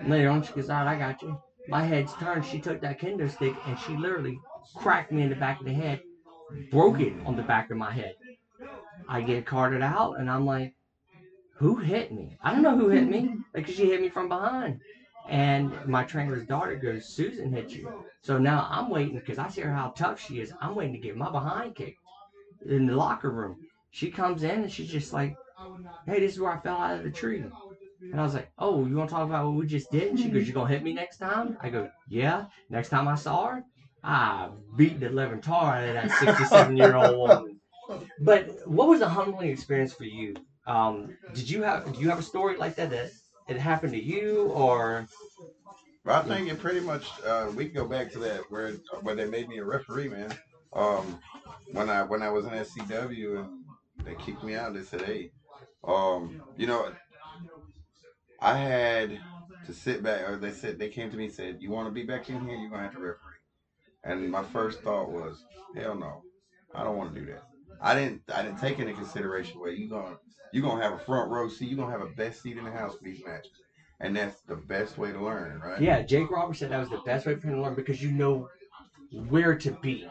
Later 0.05 0.29
on, 0.29 0.43
she 0.43 0.53
goes, 0.53 0.69
"All 0.69 0.83
right, 0.83 0.95
I 0.95 0.99
got 0.99 1.21
you." 1.21 1.39
My 1.67 1.83
head's 1.83 2.13
turned. 2.15 2.45
She 2.45 2.59
took 2.59 2.81
that 2.81 2.99
kendo 2.99 3.29
stick 3.29 3.55
and 3.65 3.77
she 3.79 3.95
literally 3.95 4.39
cracked 4.75 5.11
me 5.11 5.21
in 5.21 5.29
the 5.29 5.35
back 5.35 5.59
of 5.59 5.65
the 5.65 5.73
head, 5.73 6.01
broke 6.71 6.99
it 6.99 7.13
on 7.25 7.35
the 7.35 7.43
back 7.43 7.69
of 7.69 7.77
my 7.77 7.91
head. 7.91 8.15
I 9.11 9.21
get 9.21 9.39
mm-hmm. 9.39 9.55
carted 9.55 9.81
out, 9.81 10.19
and 10.19 10.31
I'm 10.31 10.45
like, 10.45 10.73
"Who 11.55 11.75
hit 11.75 12.13
me? 12.13 12.37
I 12.41 12.53
don't 12.53 12.61
know 12.61 12.77
who 12.77 12.87
hit 12.87 13.09
me 13.09 13.23
mm-hmm. 13.23 13.39
because 13.53 13.75
she 13.75 13.89
hit 13.89 13.99
me 13.99 14.07
from 14.07 14.29
behind." 14.29 14.79
And 15.27 15.85
my 15.85 16.03
trainer's 16.05 16.47
daughter 16.47 16.77
goes, 16.77 17.05
"Susan 17.05 17.51
hit 17.51 17.71
you." 17.71 18.05
So 18.21 18.37
now 18.37 18.67
I'm 18.71 18.89
waiting 18.89 19.19
because 19.19 19.37
I 19.37 19.49
see 19.49 19.61
her 19.61 19.73
how 19.73 19.89
tough 19.89 20.21
she 20.21 20.39
is. 20.39 20.53
I'm 20.61 20.75
waiting 20.75 20.93
to 20.93 20.99
get 20.99 21.17
my 21.17 21.29
behind 21.29 21.75
kicked 21.75 21.99
in 22.65 22.85
the 22.85 22.95
locker 22.95 23.31
room. 23.31 23.57
She 23.89 24.09
comes 24.09 24.43
in 24.43 24.63
and 24.63 24.71
she's 24.71 24.89
just 24.89 25.11
like, 25.11 25.35
"Hey, 26.05 26.21
this 26.21 26.33
is 26.33 26.39
where 26.39 26.53
I 26.53 26.59
fell 26.61 26.77
out 26.77 26.97
of 26.97 27.03
the 27.03 27.11
tree." 27.11 27.43
And 28.01 28.19
I 28.19 28.23
was 28.23 28.33
like, 28.33 28.49
"Oh, 28.57 28.85
you 28.85 28.95
want 28.95 29.09
to 29.09 29.15
talk 29.15 29.27
about 29.27 29.45
what 29.45 29.55
we 29.55 29.67
just 29.67 29.91
did?" 29.91 30.07
And 30.07 30.17
she 30.17 30.29
goes, 30.29 30.43
mm-hmm. 30.43 30.47
"You 30.47 30.53
gonna 30.53 30.69
hit 30.69 30.83
me 30.83 30.93
next 30.93 31.17
time?" 31.17 31.57
I 31.59 31.69
go, 31.69 31.89
"Yeah." 32.07 32.45
Next 32.69 32.87
time 32.87 33.09
I 33.09 33.15
saw 33.15 33.47
her, 33.47 33.63
I 34.05 34.49
beat 34.77 35.01
the 35.01 35.09
living 35.09 35.41
tar 35.41 35.75
out 35.75 35.89
of 35.89 35.93
that 35.95 36.11
67 36.17 36.77
year 36.77 36.95
old 36.95 37.17
woman. 37.17 37.50
But 38.19 38.67
what 38.67 38.87
was 38.87 39.01
a 39.01 39.09
humbling 39.09 39.49
experience 39.49 39.93
for 39.93 40.03
you? 40.03 40.35
Um, 40.67 41.17
did 41.33 41.49
you 41.49 41.63
have 41.63 41.91
do 41.93 41.99
you 41.99 42.09
have 42.09 42.19
a 42.19 42.23
story 42.23 42.57
like 42.57 42.75
that 42.75 42.89
that 42.91 43.11
it 43.47 43.57
happened 43.57 43.93
to 43.93 44.01
you 44.01 44.47
or 44.49 45.07
But 46.05 46.25
I 46.25 46.27
think 46.27 46.49
it 46.49 46.59
pretty 46.59 46.79
much 46.79 47.09
uh, 47.25 47.51
we 47.55 47.65
can 47.65 47.75
go 47.75 47.87
back 47.87 48.11
to 48.11 48.19
that 48.19 48.41
where 48.49 48.73
where 49.01 49.15
they 49.15 49.25
made 49.25 49.49
me 49.49 49.57
a 49.57 49.65
referee, 49.65 50.09
man. 50.09 50.33
Um, 50.73 51.19
when 51.71 51.89
I 51.89 52.03
when 52.03 52.21
I 52.21 52.29
was 52.29 52.45
in 52.45 52.51
SCW 52.51 53.39
and 53.39 53.63
they 54.05 54.15
kicked 54.15 54.43
me 54.43 54.55
out, 54.55 54.73
they 54.73 54.83
said, 54.83 55.01
"Hey, 55.01 55.31
um, 55.83 56.41
you 56.57 56.67
know, 56.67 56.91
I 58.39 58.57
had 58.57 59.19
to 59.65 59.73
sit 59.73 60.03
back." 60.03 60.29
Or 60.29 60.37
they 60.37 60.51
said 60.51 60.79
they 60.79 60.89
came 60.89 61.11
to 61.11 61.17
me 61.17 61.25
and 61.25 61.33
said, 61.33 61.57
"You 61.59 61.71
want 61.71 61.87
to 61.87 61.91
be 61.91 62.03
back 62.03 62.29
in 62.29 62.47
here? 62.47 62.57
You're 62.57 62.69
gonna 62.69 62.83
have 62.83 62.93
to 62.93 62.99
referee." 62.99 63.41
And 64.03 64.31
my 64.31 64.43
first 64.43 64.81
thought 64.81 65.11
was, 65.11 65.43
"Hell 65.75 65.95
no, 65.95 66.23
I 66.73 66.83
don't 66.83 66.97
want 66.97 67.13
to 67.13 67.19
do 67.19 67.25
that." 67.27 67.50
I 67.81 67.95
didn't 67.95 68.21
I 68.33 68.43
didn't 68.43 68.59
take 68.59 68.79
into 68.79 68.93
consideration 68.93 69.59
where 69.59 69.71
you 69.71 69.89
gonna 69.89 70.17
you 70.53 70.61
gonna 70.61 70.81
have 70.81 70.93
a 70.93 70.99
front 70.99 71.31
row 71.31 71.49
seat, 71.49 71.69
you 71.69 71.77
are 71.77 71.85
gonna 71.85 71.91
have 71.91 72.07
a 72.07 72.13
best 72.13 72.41
seat 72.41 72.57
in 72.57 72.65
the 72.65 72.71
house 72.71 72.95
for 72.97 73.03
these 73.03 73.23
matches, 73.25 73.51
and 73.99 74.15
that's 74.15 74.41
the 74.41 74.55
best 74.55 74.97
way 74.97 75.11
to 75.11 75.19
learn, 75.19 75.59
right? 75.59 75.81
yeah? 75.81 76.01
Jake 76.01 76.29
Roberts 76.29 76.59
said 76.59 76.71
that 76.71 76.79
was 76.79 76.89
the 76.89 77.01
best 77.05 77.25
way 77.25 77.35
for 77.35 77.47
him 77.47 77.55
to 77.55 77.61
learn 77.61 77.75
because 77.75 78.01
you 78.01 78.11
know 78.11 78.47
where 79.29 79.55
to 79.55 79.71
be 79.81 80.07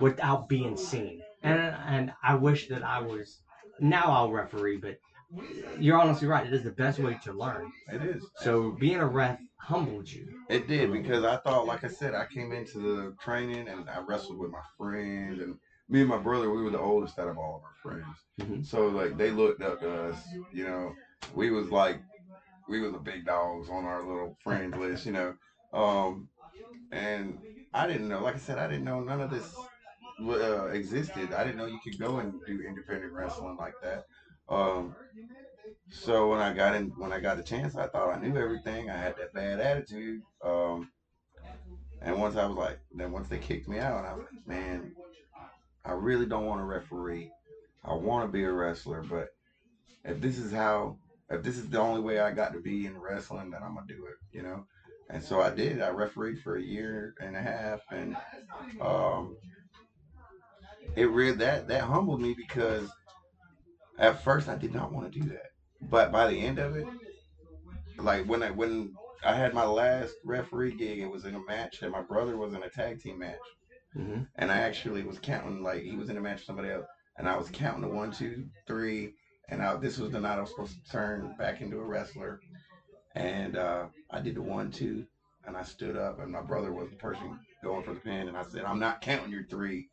without 0.00 0.48
being 0.48 0.76
seen. 0.76 1.22
And 1.42 1.58
and 1.86 2.12
I 2.22 2.34
wish 2.34 2.68
that 2.68 2.82
I 2.82 3.00
was 3.00 3.40
now 3.80 4.12
I'll 4.12 4.32
referee, 4.32 4.78
but 4.78 4.98
you're 5.78 5.98
honestly 5.98 6.26
right. 6.26 6.46
It 6.46 6.52
is 6.52 6.62
the 6.62 6.70
best 6.70 6.98
way 6.98 7.18
to 7.24 7.32
learn. 7.32 7.70
It 7.92 8.02
is. 8.02 8.24
So 8.36 8.72
being 8.72 8.96
a 8.96 9.06
ref 9.06 9.38
humbled 9.56 10.10
you. 10.10 10.26
It 10.48 10.66
did 10.66 10.90
because 10.92 11.24
I 11.24 11.36
thought, 11.36 11.66
like 11.66 11.84
I 11.84 11.88
said, 11.88 12.14
I 12.14 12.26
came 12.26 12.52
into 12.52 12.78
the 12.78 13.14
training 13.22 13.68
and 13.68 13.88
I 13.88 14.00
wrestled 14.00 14.38
with 14.38 14.50
my 14.50 14.62
friends, 14.78 15.40
and 15.40 15.58
me 15.88 16.00
and 16.00 16.08
my 16.08 16.18
brother, 16.18 16.50
we 16.50 16.62
were 16.62 16.70
the 16.70 16.80
oldest 16.80 17.18
out 17.18 17.28
of 17.28 17.38
all 17.38 17.56
of 17.56 17.62
our 17.64 17.76
friends. 17.82 18.16
Mhm. 18.40 18.64
So 18.64 18.88
like 18.88 19.16
they 19.16 19.30
looked 19.30 19.62
up 19.62 19.80
to 19.80 20.02
us, 20.08 20.28
you 20.52 20.64
know. 20.64 20.94
We 21.34 21.50
was 21.50 21.70
like, 21.70 22.00
we 22.68 22.80
was 22.80 22.92
the 22.92 22.98
big 22.98 23.24
dogs 23.24 23.68
on 23.70 23.84
our 23.84 24.02
little 24.06 24.36
friend 24.44 24.76
list, 24.78 25.06
you 25.06 25.12
know. 25.12 25.34
Um, 25.72 26.28
and 26.92 27.38
I 27.74 27.86
didn't 27.86 28.08
know, 28.08 28.22
like 28.22 28.34
I 28.34 28.38
said, 28.38 28.58
I 28.58 28.68
didn't 28.68 28.84
know 28.84 29.00
none 29.00 29.20
of 29.20 29.30
this 29.30 29.54
uh, 30.20 30.66
existed. 30.68 31.32
I 31.32 31.44
didn't 31.44 31.56
know 31.58 31.66
you 31.66 31.80
could 31.82 31.98
go 31.98 32.18
and 32.18 32.34
do 32.46 32.62
independent 32.66 33.12
wrestling 33.12 33.56
like 33.56 33.74
that. 33.82 34.04
Um, 34.48 34.94
so 35.90 36.30
when 36.30 36.40
I 36.40 36.52
got 36.52 36.74
in, 36.74 36.90
when 36.98 37.12
I 37.12 37.20
got 37.20 37.36
the 37.36 37.42
chance, 37.42 37.76
I 37.76 37.86
thought 37.86 38.14
I 38.14 38.18
knew 38.20 38.36
everything. 38.36 38.90
I 38.90 38.96
had 38.96 39.16
that 39.16 39.32
bad 39.32 39.60
attitude. 39.60 40.22
Um, 40.42 40.90
and 42.02 42.20
once 42.20 42.36
I 42.36 42.46
was 42.46 42.56
like, 42.56 42.78
then 42.94 43.12
once 43.12 43.28
they 43.28 43.38
kicked 43.38 43.68
me 43.68 43.78
out, 43.78 44.04
I 44.04 44.14
was 44.14 44.26
like, 44.32 44.46
man, 44.46 44.92
I 45.88 45.92
really 45.92 46.26
don't 46.26 46.44
want 46.44 46.60
to 46.60 46.64
referee. 46.64 47.30
I 47.84 47.94
want 47.94 48.26
to 48.26 48.32
be 48.32 48.44
a 48.44 48.52
wrestler, 48.52 49.02
but 49.02 49.28
if 50.04 50.20
this 50.20 50.38
is 50.38 50.52
how, 50.52 50.98
if 51.30 51.42
this 51.42 51.56
is 51.56 51.68
the 51.68 51.80
only 51.80 52.02
way 52.02 52.20
I 52.20 52.30
got 52.30 52.52
to 52.52 52.60
be 52.60 52.86
in 52.86 52.98
wrestling, 52.98 53.50
then 53.50 53.62
I'm 53.62 53.74
gonna 53.74 53.86
do 53.86 54.06
it, 54.06 54.16
you 54.30 54.42
know. 54.42 54.66
And 55.10 55.22
so 55.22 55.40
I 55.40 55.50
did. 55.50 55.80
I 55.80 55.88
refereed 55.88 56.42
for 56.42 56.56
a 56.56 56.62
year 56.62 57.14
and 57.20 57.34
a 57.34 57.40
half, 57.40 57.80
and 57.90 58.16
um, 58.80 59.36
it 60.94 61.08
really 61.08 61.36
that 61.38 61.68
that 61.68 61.82
humbled 61.82 62.20
me 62.20 62.34
because 62.34 62.90
at 63.98 64.22
first 64.22 64.48
I 64.48 64.56
did 64.56 64.74
not 64.74 64.92
want 64.92 65.10
to 65.10 65.20
do 65.20 65.26
that, 65.30 65.52
but 65.80 66.12
by 66.12 66.30
the 66.30 66.38
end 66.38 66.58
of 66.58 66.76
it, 66.76 66.86
like 67.98 68.26
when 68.26 68.42
I 68.42 68.50
when 68.50 68.94
I 69.24 69.34
had 69.34 69.54
my 69.54 69.64
last 69.64 70.14
referee 70.24 70.76
gig, 70.76 70.98
it 70.98 71.10
was 71.10 71.24
in 71.24 71.34
a 71.34 71.40
match, 71.40 71.80
and 71.80 71.90
my 71.90 72.02
brother 72.02 72.36
was 72.36 72.52
in 72.52 72.62
a 72.62 72.68
tag 72.68 73.00
team 73.00 73.20
match, 73.20 73.38
hmm 73.94 74.20
and 74.36 74.50
I 74.50 74.58
actually 74.58 75.02
was 75.02 75.18
counting 75.18 75.62
like 75.62 75.82
he 75.82 75.96
was 75.96 76.08
in 76.08 76.16
a 76.16 76.20
match 76.20 76.38
with 76.38 76.44
somebody 76.44 76.68
else, 76.70 76.84
and 77.16 77.28
I 77.28 77.36
was 77.36 77.48
counting 77.50 77.80
the 77.82 77.88
one, 77.88 78.10
two, 78.10 78.44
three, 78.66 79.08
and 79.48 79.62
I, 79.62 79.74
this 79.76 79.98
was 79.98 80.10
the 80.10 80.20
night 80.20 80.38
I 80.38 80.40
was 80.40 80.50
supposed 80.50 80.72
to 80.72 80.90
turn 80.90 81.32
back 81.38 81.60
into 81.60 81.78
a 81.78 81.84
wrestler. 81.84 82.38
And 83.14 83.56
uh, 83.56 83.86
I 84.10 84.20
did 84.20 84.34
the 84.34 84.42
one 84.42 84.70
two, 84.70 85.04
and 85.44 85.56
I 85.56 85.62
stood 85.62 85.96
up, 85.96 86.18
and 86.18 86.30
my 86.30 86.40
brother 86.40 86.72
was 86.72 86.88
the 86.88 86.96
person 86.96 87.38
going 87.62 87.82
for 87.82 87.92
the 87.92 88.00
pin, 88.00 88.28
and 88.28 88.36
I 88.36 88.42
said, 88.42 88.64
"I'm 88.64 88.78
not 88.78 89.00
counting 89.00 89.30
your 89.30 89.42
three. 89.50 89.84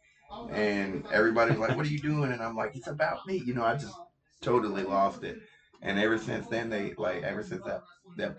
And 0.50 1.04
everybody's 1.12 1.58
like, 1.58 1.74
"What 1.76 1.86
are 1.86 1.90
you 1.90 2.00
doing?" 2.00 2.32
And 2.32 2.42
I'm 2.42 2.56
like, 2.56 2.72
"It's 2.76 2.88
about 2.88 3.18
me." 3.26 3.42
You 3.46 3.54
know, 3.54 3.64
I 3.64 3.74
just 3.74 3.94
totally 4.42 4.84
lost 4.84 5.24
it. 5.24 5.36
And 5.82 5.98
ever 5.98 6.18
since 6.18 6.48
then, 6.48 6.70
they 6.70 6.92
like 6.98 7.22
ever 7.24 7.42
since 7.42 7.62
that 7.66 7.80
that 8.18 8.32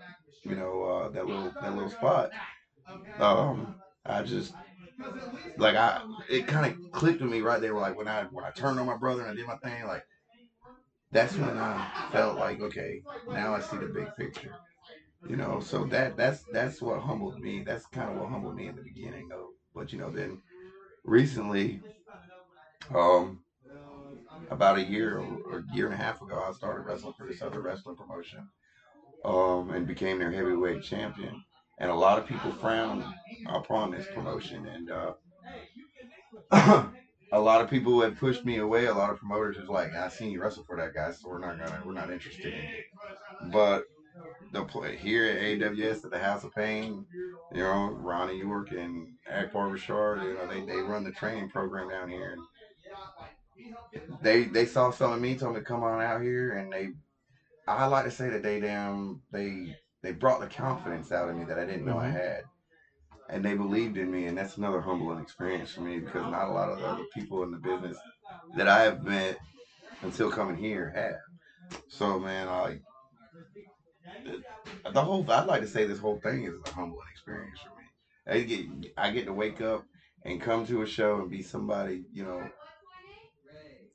you 0.43 0.55
know 0.55 0.83
uh, 0.83 1.07
that 1.09 1.25
little 1.25 1.51
that 1.61 1.73
little 1.73 1.89
spot, 1.89 2.29
um, 3.19 3.73
I 4.05 4.21
just 4.21 4.51
like 5.57 5.75
I 5.75 6.01
it 6.29 6.47
kind 6.47 6.71
of 6.71 6.91
clicked 6.91 7.21
with 7.21 7.31
me 7.31 7.41
right 7.41 7.61
there. 7.61 7.73
Like 7.73 7.97
when 7.97 8.07
I 8.07 8.23
when 8.25 8.45
I 8.45 8.51
turned 8.51 8.79
on 8.79 8.85
my 8.85 8.97
brother 8.97 9.21
and 9.21 9.31
I 9.31 9.35
did 9.35 9.47
my 9.47 9.57
thing, 9.57 9.85
like 9.87 10.03
that's 11.11 11.35
when 11.35 11.57
I 11.57 11.89
felt 12.11 12.37
like 12.37 12.61
okay, 12.61 13.01
now 13.29 13.53
I 13.55 13.59
see 13.61 13.77
the 13.77 13.87
big 13.87 14.07
picture. 14.17 14.55
You 15.27 15.35
know, 15.37 15.59
so 15.59 15.85
that 15.85 16.17
that's 16.17 16.43
that's 16.51 16.81
what 16.81 17.01
humbled 17.01 17.39
me. 17.39 17.63
That's 17.63 17.85
kind 17.87 18.09
of 18.11 18.17
what 18.17 18.29
humbled 18.29 18.55
me 18.55 18.67
in 18.67 18.75
the 18.75 18.83
beginning, 18.83 19.27
though. 19.29 19.49
But 19.75 19.91
you 19.93 19.99
know, 19.99 20.11
then 20.11 20.41
recently, 21.03 21.81
um, 22.93 23.39
about 24.49 24.77
a 24.77 24.83
year 24.83 25.19
or 25.19 25.59
a 25.59 25.75
year 25.75 25.85
and 25.85 25.93
a 25.93 25.97
half 25.97 26.21
ago, 26.21 26.43
I 26.47 26.51
started 26.53 26.81
wrestling 26.85 27.13
for 27.13 27.27
this 27.27 27.41
other 27.41 27.61
wrestling 27.61 27.95
promotion, 27.95 28.47
um, 29.25 29.71
and 29.71 29.87
became 29.87 30.19
their 30.19 30.31
heavyweight 30.31 30.83
champion. 30.83 31.43
And 31.79 31.91
a 31.91 31.95
lot 31.95 32.17
of 32.17 32.25
people 32.25 32.51
frowned 32.53 33.03
upon 33.47 33.91
this 33.91 34.07
promotion, 34.13 34.67
and 34.67 34.91
uh, 34.91 35.13
a 37.31 37.39
lot 37.39 37.61
of 37.61 37.69
people 37.69 38.01
had 38.01 38.17
pushed 38.17 38.45
me 38.45 38.57
away. 38.57 38.85
A 38.85 38.93
lot 38.93 39.11
of 39.11 39.19
promoters 39.19 39.57
was 39.57 39.69
like, 39.69 39.93
"I 39.93 40.09
seen 40.09 40.31
you 40.31 40.41
wrestle 40.41 40.63
for 40.65 40.77
that 40.77 40.95
guy, 40.95 41.11
so 41.11 41.29
we're 41.29 41.39
not 41.39 41.59
gonna, 41.59 41.83
we're 41.85 41.93
not 41.93 42.11
interested 42.11 42.53
in 42.53 42.59
it." 42.59 42.85
But 43.51 43.85
the 44.51 44.63
play 44.63 44.95
here 44.95 45.25
at 45.25 45.41
AWS 45.41 46.05
at 46.05 46.11
the 46.11 46.19
House 46.19 46.43
of 46.43 46.55
Pain, 46.55 47.05
you 47.53 47.61
know, 47.61 47.91
Ronnie 47.91 48.39
York 48.39 48.71
and 48.71 49.09
Akbar 49.31 49.69
Bashar, 49.69 50.23
you 50.23 50.33
know, 50.33 50.47
they, 50.47 50.65
they 50.65 50.81
run 50.81 51.03
the 51.03 51.11
training 51.11 51.49
program 51.49 51.89
down 51.89 52.09
here. 52.09 52.31
And 52.33 52.41
they 54.21 54.43
they 54.45 54.65
saw 54.65 54.91
something 54.91 55.21
me, 55.21 55.35
told 55.35 55.53
me 55.55 55.59
to 55.59 55.65
come 55.65 55.83
on 55.83 56.01
out 56.01 56.21
here, 56.21 56.53
and 56.53 56.71
they, 56.71 56.89
I 57.67 57.85
like 57.87 58.05
to 58.05 58.11
say 58.11 58.29
that 58.29 58.43
they 58.43 58.59
damn 58.59 59.21
they 59.31 59.75
they 60.03 60.11
brought 60.11 60.39
the 60.39 60.47
confidence 60.47 61.11
out 61.11 61.29
of 61.29 61.35
me 61.35 61.45
that 61.45 61.59
I 61.59 61.65
didn't 61.65 61.85
know 61.85 61.97
I 61.97 62.07
mm-hmm. 62.07 62.17
had, 62.17 62.43
and 63.29 63.43
they 63.43 63.55
believed 63.55 63.97
in 63.97 64.11
me, 64.11 64.25
and 64.25 64.37
that's 64.37 64.57
another 64.57 64.81
humbling 64.81 65.19
experience 65.19 65.71
for 65.71 65.81
me 65.81 65.99
because 65.99 66.29
not 66.31 66.47
a 66.47 66.51
lot 66.51 66.69
of 66.69 66.79
the 66.79 66.85
other 66.85 67.05
people 67.13 67.43
in 67.43 67.51
the 67.51 67.57
business 67.57 67.97
that 68.55 68.67
I 68.67 68.83
have 68.83 69.03
met 69.03 69.37
until 70.01 70.31
coming 70.31 70.57
here 70.57 70.91
have. 70.95 71.79
So 71.89 72.19
man, 72.19 72.47
I 72.47 72.79
the 74.91 75.01
whole 75.01 75.29
I'd 75.29 75.47
like 75.47 75.61
to 75.61 75.67
say 75.67 75.85
this 75.85 75.99
whole 75.99 76.19
thing 76.19 76.43
is 76.43 76.53
a 76.65 76.73
humbling 76.73 77.07
experience 77.11 77.59
for 77.59 77.69
me. 77.69 78.41
I 78.41 78.43
get 78.43 78.65
I 78.97 79.11
get 79.11 79.25
to 79.25 79.33
wake 79.33 79.61
up 79.61 79.83
and 80.23 80.41
come 80.41 80.65
to 80.67 80.81
a 80.81 80.87
show 80.87 81.19
and 81.19 81.29
be 81.29 81.41
somebody, 81.41 82.03
you 82.11 82.23
know. 82.23 82.49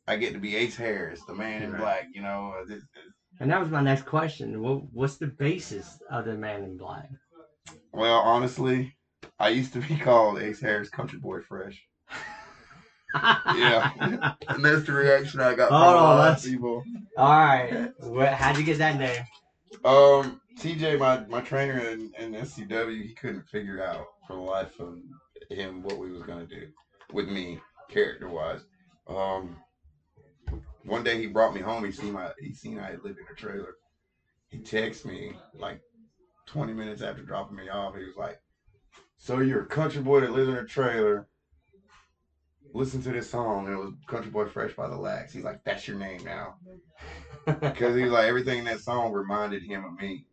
I 0.07 0.17
get 0.17 0.33
to 0.33 0.41
be 0.41 0.57
Ace 0.57 0.77
Harris, 0.77 1.23
the 1.27 1.35
man 1.35 1.63
in 1.63 1.77
black, 1.77 2.09
you 2.13 2.23
know. 2.23 2.55
this- 2.67 2.83
And 3.41 3.51
that 3.51 3.61
was 3.61 3.71
my 3.71 3.81
next 3.81 4.03
question. 4.03 4.61
What, 4.63 4.83
what's 4.93 5.17
the 5.17 5.27
basis 5.27 5.99
of 6.11 6.25
the 6.27 6.35
Man 6.35 6.63
in 6.63 6.77
Black? 6.77 7.09
Well, 7.93 8.19
honestly, 8.19 8.95
I 9.39 9.51
used 9.51 9.73
to 9.75 9.81
be 9.81 9.97
called 10.01 10.41
Ace 10.41 10.61
Harris 10.61 10.89
Country 10.89 11.19
Boy 11.19 11.41
Fresh. 11.41 11.83
Yeah. 13.15 13.91
And 14.49 14.65
that's 14.65 14.87
the 14.87 14.93
reaction 14.93 15.41
I 15.41 15.55
got 15.55 15.69
from 15.69 15.83
Hold 15.83 15.95
a 15.97 16.01
lot 16.01 16.39
of 16.39 16.43
people. 16.43 16.83
All 17.19 17.39
right. 17.39 17.93
What, 17.99 18.33
how'd 18.33 18.57
you 18.57 18.65
get 18.65 18.79
that 18.79 18.99
name? 18.99 19.23
Um, 19.85 20.41
TJ, 20.59 20.99
my, 20.99 21.21
my 21.27 21.43
trainer 21.43 21.79
in, 21.79 22.11
in 22.19 22.33
SCW, 22.33 23.03
he 23.03 23.13
couldn't 23.13 23.47
figure 23.49 23.85
out 23.85 24.07
for 24.27 24.37
the 24.37 24.43
life 24.43 24.81
of 24.81 24.99
him 25.51 25.83
what 25.83 25.99
we 25.99 26.11
was 26.11 26.23
gonna 26.23 26.47
do 26.47 26.69
with 27.13 27.29
me 27.29 27.61
character 27.89 28.29
wise. 28.29 28.61
Um, 29.09 29.57
one 30.85 31.05
day 31.05 31.19
he 31.19 31.27
brought 31.27 31.55
me 31.55 31.61
home. 31.61 31.85
He 31.85 31.93
seen 31.93 32.13
my 32.13 32.31
he 32.41 32.55
seen 32.55 32.79
I 32.79 32.91
had 32.91 33.05
lived 33.05 33.19
in 33.19 33.27
a 33.31 33.35
trailer. 33.35 33.75
He 34.49 34.59
texted 34.59 35.07
me 35.07 35.33
like 35.55 35.81
20 36.47 36.73
minutes 36.73 37.03
after 37.03 37.23
dropping 37.23 37.57
me 37.57 37.69
off. 37.69 37.97
He 37.97 38.05
was 38.05 38.17
like, 38.17 38.39
"So 39.19 39.41
you're 39.41 39.63
a 39.63 39.69
country 39.69 40.03
boy 40.03 40.21
that 40.21 40.33
lives 40.33 40.49
in 40.49 40.57
a 40.57 40.65
trailer." 40.65 41.27
Listen 42.75 43.03
to 43.03 43.13
this 43.13 43.31
song. 43.31 43.67
And 43.67 43.75
it 43.75 43.79
was 43.79 43.93
Country 44.09 44.31
Boy 44.31 44.47
Fresh 44.47 44.75
by 44.75 44.89
the 44.89 44.97
Lacs. 44.97 45.33
He's 45.33 45.45
like, 45.45 45.63
"That's 45.65 45.87
your 45.87 45.99
name 45.99 46.25
now." 46.25 46.55
because 47.61 47.97
he 47.97 48.03
was 48.03 48.13
like 48.13 48.27
everything 48.27 48.61
in 48.61 48.65
that 48.65 48.81
song 48.81 49.13
reminded 49.13 49.63
him 49.63 49.85
of 49.85 49.93
me, 50.01 50.25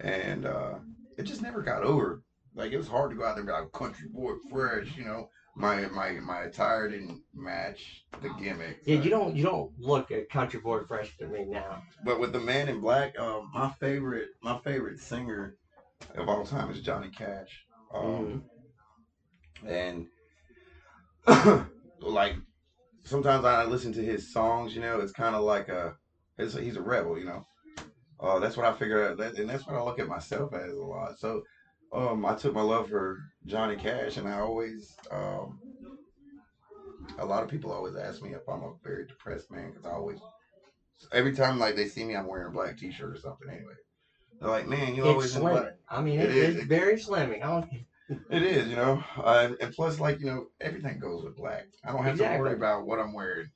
and 0.00 0.46
uh, 0.46 0.74
it 1.18 1.24
just 1.24 1.42
never 1.42 1.62
got 1.62 1.82
over. 1.82 2.22
Like 2.54 2.72
it 2.72 2.76
was 2.76 2.88
hard 2.88 3.10
to 3.10 3.16
go 3.16 3.24
out 3.24 3.34
there 3.34 3.40
and 3.40 3.46
be 3.46 3.52
like 3.52 3.72
country 3.72 4.08
boy 4.08 4.32
fresh, 4.50 4.96
you 4.96 5.04
know. 5.04 5.28
My 5.56 5.86
my 5.86 6.12
my 6.12 6.42
attire 6.42 6.88
didn't 6.88 7.22
match 7.32 8.04
the 8.20 8.30
gimmick. 8.40 8.80
yeah, 8.84 9.00
you 9.00 9.08
don't 9.08 9.36
you 9.36 9.44
don't 9.44 9.70
look 9.78 10.10
a 10.10 10.24
country 10.24 10.60
boy 10.60 10.80
fresh 10.84 11.16
to 11.18 11.26
me 11.28 11.44
now. 11.44 11.82
But 12.04 12.18
with 12.18 12.32
the 12.32 12.40
Man 12.40 12.68
in 12.68 12.80
Black, 12.80 13.16
um, 13.18 13.50
my 13.54 13.70
favorite 13.78 14.30
my 14.42 14.58
favorite 14.58 14.98
singer 14.98 15.54
of 16.16 16.28
all 16.28 16.44
time 16.44 16.70
is 16.70 16.80
Johnny 16.80 17.08
Cash. 17.08 17.64
Um, 17.92 18.44
and 19.64 20.06
like 22.00 22.34
sometimes 23.04 23.44
I 23.44 23.64
listen 23.64 23.92
to 23.94 24.04
his 24.04 24.32
songs. 24.32 24.74
You 24.74 24.82
know, 24.82 25.00
it's 25.00 25.12
kind 25.12 25.36
of 25.36 25.42
like 25.42 25.68
a, 25.68 25.94
it's 26.36 26.54
he's 26.54 26.76
a 26.76 26.82
rebel. 26.82 27.18
You 27.18 27.26
know, 27.26 27.46
uh, 28.20 28.38
that's 28.40 28.56
what 28.56 28.66
I 28.66 28.72
figure 28.72 29.08
out, 29.08 29.18
that, 29.18 29.38
and 29.38 29.48
that's 29.48 29.66
what 29.66 29.76
I 29.76 29.82
look 29.82 29.98
at 29.98 30.08
myself 30.08 30.52
as 30.54 30.72
a 30.72 30.76
lot. 30.76 31.18
So, 31.18 31.42
um, 31.92 32.24
I 32.26 32.34
took 32.34 32.54
my 32.54 32.62
love 32.62 32.88
for 32.88 33.18
Johnny 33.46 33.76
Cash, 33.76 34.16
and 34.16 34.28
I 34.28 34.38
always, 34.38 34.96
um, 35.10 35.58
a 37.18 37.24
lot 37.24 37.42
of 37.42 37.48
people 37.48 37.72
always 37.72 37.96
ask 37.96 38.22
me 38.22 38.30
if 38.34 38.48
I'm 38.48 38.62
a 38.62 38.72
very 38.82 39.06
depressed 39.06 39.50
man 39.50 39.70
because 39.70 39.84
I 39.84 39.90
always, 39.90 40.18
every 41.12 41.34
time 41.34 41.58
like 41.58 41.76
they 41.76 41.86
see 41.86 42.04
me, 42.04 42.16
I'm 42.16 42.26
wearing 42.26 42.48
a 42.48 42.50
black 42.50 42.78
T-shirt 42.78 43.14
or 43.14 43.18
something. 43.18 43.48
Anyway, 43.48 43.74
they're 44.40 44.50
like, 44.50 44.66
"Man, 44.66 44.94
you 44.94 45.04
always 45.06 45.26
It's 45.26 45.36
in 45.36 45.42
slim. 45.42 45.52
black." 45.62 45.72
I 45.88 46.00
mean, 46.00 46.18
It 46.20 46.30
it, 46.30 46.36
is. 46.36 46.56
it's 46.56 46.64
very 46.66 46.94
slimming. 46.94 47.42
I 47.42 47.46
don't, 47.48 47.70
It 48.30 48.42
is, 48.42 48.68
you 48.68 48.76
know, 48.76 49.02
uh, 49.18 49.50
and 49.60 49.72
plus, 49.72 50.00
like 50.00 50.20
you 50.20 50.26
know, 50.26 50.46
everything 50.60 50.98
goes 50.98 51.22
with 51.24 51.36
black. 51.36 51.64
I 51.84 51.92
don't 51.92 52.04
have 52.04 52.18
to 52.18 52.38
worry 52.38 52.54
about 52.54 52.86
what 52.86 52.98
I'm 52.98 53.12
wearing. 53.12 53.50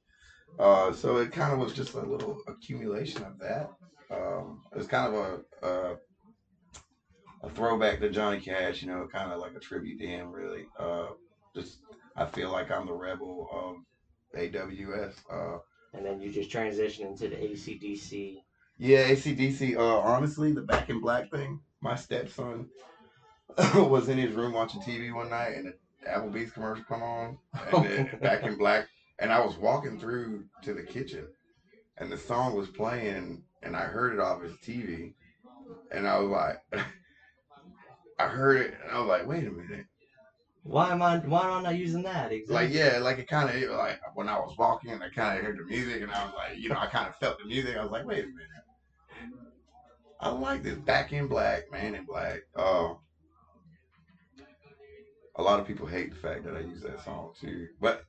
Uh, 0.59 0.93
so 0.93 1.17
it 1.19 1.33
kind 1.33 1.53
of 1.53 1.59
was 1.59 1.73
just 1.73 1.95
a 1.95 2.01
little 2.01 2.39
accumulation 2.47 3.23
of 3.25 3.39
that. 3.39 3.71
Um, 4.11 4.63
it 4.73 4.79
was 4.79 4.87
kind 4.87 5.15
of 5.15 5.43
a, 5.63 5.67
a 5.67 5.97
a 7.43 7.51
throwback 7.51 8.01
to 8.01 8.11
Johnny 8.11 8.41
Cash, 8.41 8.83
you 8.83 8.89
know, 8.89 9.09
kind 9.11 9.33
of 9.33 9.41
like 9.41 9.55
a 9.55 9.61
tribute 9.61 9.99
to 9.99 10.07
him, 10.07 10.33
really. 10.33 10.67
Uh, 10.79 11.09
just 11.55 11.79
I 12.17 12.27
feel 12.27 12.51
like 12.51 12.71
I'm 12.71 12.87
the 12.87 12.93
rebel 12.93 13.49
of 13.53 14.41
AWS. 14.41 15.15
Uh, 15.31 15.59
and 15.95 16.05
then 16.05 16.21
you 16.21 16.33
just 16.33 16.51
transition 16.51 17.07
into 17.07 17.29
the 17.29 17.37
ACDC. 17.37 18.43
Yeah, 18.77 19.09
ACDC. 19.09 19.77
Uh, 19.77 19.99
honestly, 20.01 20.53
the 20.53 20.61
Back 20.61 20.91
in 20.91 21.01
Black 21.01 21.31
thing. 21.31 21.61
My 21.81 21.95
stepson 21.95 22.69
was 23.75 24.09
in 24.09 24.19
his 24.19 24.35
room 24.35 24.53
watching 24.53 24.81
TV 24.81 25.15
one 25.15 25.31
night, 25.31 25.55
and 25.57 25.67
the 25.67 26.09
Applebee's 26.09 26.53
commercial 26.53 26.85
come 26.85 27.03
on, 27.03 27.39
and 27.73 27.85
then 27.85 28.11
Back 28.23 28.43
in 28.45 28.57
Black. 28.57 28.89
And 29.21 29.33
I 29.33 29.45
was 29.45 29.57
walking 29.57 29.99
through 29.99 30.45
to 30.63 30.75
the 30.75 30.83
kitchen, 30.83 31.27
and 31.97 32.11
the 32.11 32.19
song 32.19 32.55
was 32.55 32.69
playing, 32.69 33.43
and 33.63 33.77
I 33.77 33.83
heard 33.83 34.15
it 34.15 34.21
off 34.21 34.43
his 34.43 34.57
TV, 34.59 35.15
and 35.91 36.07
I 36.07 36.19
was 36.19 36.31
like, 36.31 36.85
I 38.19 38.27
heard 38.27 38.59
it, 38.59 38.75
and 38.83 38.93
I 38.93 38.99
was 38.99 39.09
like, 39.09 39.27
wait 39.27 39.47
a 39.47 39.51
minute. 39.51 39.87
Why 40.65 40.91
am 40.91 41.03
I? 41.03 41.19
Why 41.19 41.45
am 41.47 41.59
I 41.59 41.63
not 41.63 41.77
using 41.79 42.03
that? 42.03 42.33
Exactly. 42.33 42.67
Like 42.67 42.75
yeah, 42.75 42.99
like 42.99 43.19
it 43.19 43.29
kind 43.29 43.49
of 43.49 43.71
like 43.71 43.99
when 44.15 44.29
I 44.29 44.37
was 44.39 44.55
walking, 44.59 44.93
I 45.01 45.09
kind 45.09 45.39
of 45.39 45.45
heard 45.45 45.59
the 45.59 45.65
music, 45.65 46.03
and 46.03 46.11
I 46.11 46.25
was 46.25 46.35
like, 46.35 46.59
you 46.59 46.69
know, 46.69 46.77
I 46.79 46.87
kind 46.87 47.09
of 47.09 47.17
felt 47.17 47.39
the 47.39 47.47
music. 47.47 47.77
I 47.77 47.83
was 47.83 47.91
like, 47.93 48.05
wait 48.05 48.25
a 48.25 48.27
minute, 48.27 48.49
I 50.21 50.31
like 50.31 50.63
this 50.63 50.79
Back 50.79 51.13
in 51.13 51.27
Black, 51.29 51.71
Man 51.73 51.95
in 51.95 52.05
Black. 52.05 52.41
Uh, 52.57 52.95
a 55.37 55.43
lot 55.43 55.61
of 55.61 55.67
people 55.67 55.87
hate 55.87 56.11
the 56.11 56.17
fact 56.17 56.45
that 56.45 56.57
I 56.57 56.61
use 56.61 56.83
that 56.83 57.03
song 57.05 57.33
too, 57.41 57.69
but 57.81 58.03